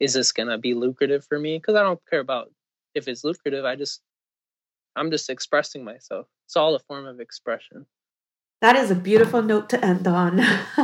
is 0.00 0.14
this 0.14 0.32
going 0.32 0.48
to 0.48 0.58
be 0.58 0.74
lucrative 0.74 1.24
for 1.26 1.38
me? 1.38 1.58
Because 1.58 1.74
I 1.74 1.82
don't 1.82 2.00
care 2.08 2.20
about 2.20 2.50
if 2.94 3.06
it's 3.06 3.22
lucrative. 3.22 3.64
I 3.64 3.76
just, 3.76 4.00
I'm 4.96 5.10
just 5.10 5.28
expressing 5.28 5.84
myself. 5.84 6.26
It's 6.46 6.56
all 6.56 6.74
a 6.74 6.80
form 6.80 7.06
of 7.06 7.20
expression. 7.20 7.86
That 8.60 8.76
is 8.76 8.90
a 8.90 8.94
beautiful 8.94 9.42
note 9.42 9.70
to 9.70 9.82
end 9.82 10.06
on. 10.06 10.38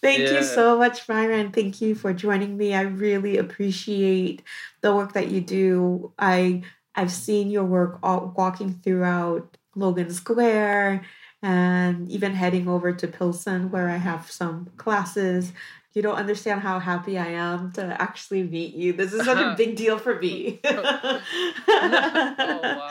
Thank 0.00 0.20
yeah. 0.20 0.32
you 0.32 0.42
so 0.42 0.78
much, 0.78 1.06
Myron. 1.08 1.52
Thank 1.52 1.80
you 1.82 1.94
for 1.94 2.14
joining 2.14 2.56
me. 2.56 2.74
I 2.74 2.82
really 2.82 3.36
appreciate 3.36 4.42
the 4.80 4.94
work 4.94 5.12
that 5.12 5.28
you 5.28 5.42
do. 5.42 6.12
I 6.18 6.62
I've 6.94 7.12
seen 7.12 7.50
your 7.50 7.64
work 7.64 7.98
all, 8.02 8.32
walking 8.36 8.80
throughout 8.82 9.58
Logan 9.76 10.10
Square 10.10 11.02
and 11.42 12.08
even 12.10 12.34
heading 12.34 12.68
over 12.68 12.92
to 12.92 13.08
Pilsen 13.08 13.70
where 13.70 13.88
I 13.88 13.96
have 13.96 14.30
some 14.30 14.70
classes 14.76 15.52
you 15.92 16.02
don't 16.02 16.16
understand 16.16 16.60
how 16.60 16.78
happy 16.78 17.18
I 17.18 17.26
am 17.28 17.72
to 17.72 18.00
actually 18.00 18.44
meet 18.44 18.74
you. 18.74 18.92
This 18.92 19.12
is 19.12 19.24
such 19.24 19.38
a 19.38 19.54
big 19.58 19.74
deal 19.74 19.98
for 19.98 20.20
me. 20.20 20.60
Oh. 20.64 20.70
oh, 21.68 22.60
wow. 22.62 22.90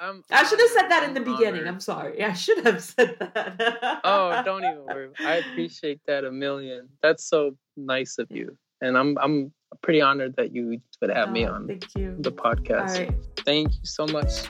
I'm, 0.00 0.24
I 0.30 0.44
should 0.44 0.58
have 0.58 0.70
said 0.70 0.88
that 0.88 1.02
I'm 1.02 1.10
in 1.10 1.14
the 1.14 1.20
honored. 1.20 1.38
beginning. 1.38 1.68
I'm 1.68 1.80
sorry. 1.80 2.24
I 2.24 2.32
should 2.32 2.64
have 2.64 2.82
said 2.82 3.16
that. 3.18 4.00
oh, 4.04 4.42
don't 4.44 4.64
even 4.64 4.84
worry. 4.84 5.10
I 5.20 5.36
appreciate 5.36 6.00
that 6.06 6.24
a 6.24 6.32
million. 6.32 6.88
That's 7.02 7.24
so 7.24 7.54
nice 7.76 8.16
of 8.18 8.30
you. 8.30 8.56
And 8.80 8.96
I'm 8.96 9.18
I'm 9.18 9.52
pretty 9.82 10.00
honored 10.00 10.36
that 10.36 10.54
you 10.54 10.80
would 11.02 11.10
have 11.10 11.28
oh, 11.28 11.32
me 11.32 11.44
on 11.44 11.66
the 11.66 12.32
podcast. 12.32 13.14
Thank 13.44 13.72
you 13.72 13.84
so 13.84 14.06
much. 14.06 14.46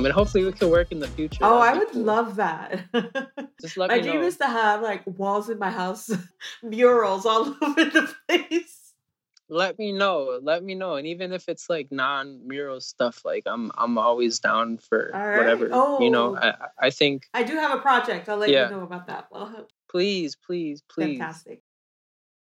Um, 0.00 0.06
and 0.06 0.14
hopefully 0.14 0.44
we 0.44 0.52
can 0.52 0.70
work 0.70 0.92
in 0.92 0.98
the 0.98 1.08
future. 1.08 1.44
Oh, 1.44 1.58
I 1.58 1.76
would 1.76 1.90
cool. 1.90 2.02
love 2.02 2.36
that. 2.36 2.84
Just 3.60 3.76
let 3.76 3.90
my 3.90 3.96
me 3.96 4.02
know. 4.02 4.12
dream 4.12 4.22
is 4.24 4.38
to 4.38 4.46
have 4.46 4.80
like 4.80 5.02
walls 5.06 5.50
in 5.50 5.58
my 5.58 5.70
house, 5.70 6.10
murals 6.62 7.26
all 7.26 7.54
over 7.62 7.84
the 7.84 8.14
place. 8.26 8.94
Let 9.50 9.78
me 9.78 9.92
know. 9.92 10.38
Let 10.42 10.62
me 10.64 10.74
know. 10.74 10.94
And 10.94 11.06
even 11.06 11.32
if 11.32 11.48
it's 11.48 11.68
like 11.68 11.90
non-mural 11.90 12.80
stuff, 12.80 13.24
like 13.24 13.42
I'm 13.46 13.72
I'm 13.76 13.98
always 13.98 14.38
down 14.38 14.78
for 14.78 15.10
right. 15.12 15.38
whatever. 15.38 15.68
Oh, 15.72 16.00
you 16.00 16.08
know, 16.08 16.38
oh. 16.40 16.52
I 16.80 16.86
I 16.86 16.90
think 16.90 17.26
I 17.34 17.42
do 17.42 17.54
have 17.56 17.76
a 17.76 17.82
project. 17.82 18.28
I'll 18.28 18.38
let 18.38 18.48
yeah. 18.48 18.70
you 18.70 18.76
know 18.76 18.82
about 18.82 19.06
that. 19.08 19.28
Please, 19.90 20.36
please, 20.36 20.82
please. 20.88 21.18
Fantastic. 21.18 21.62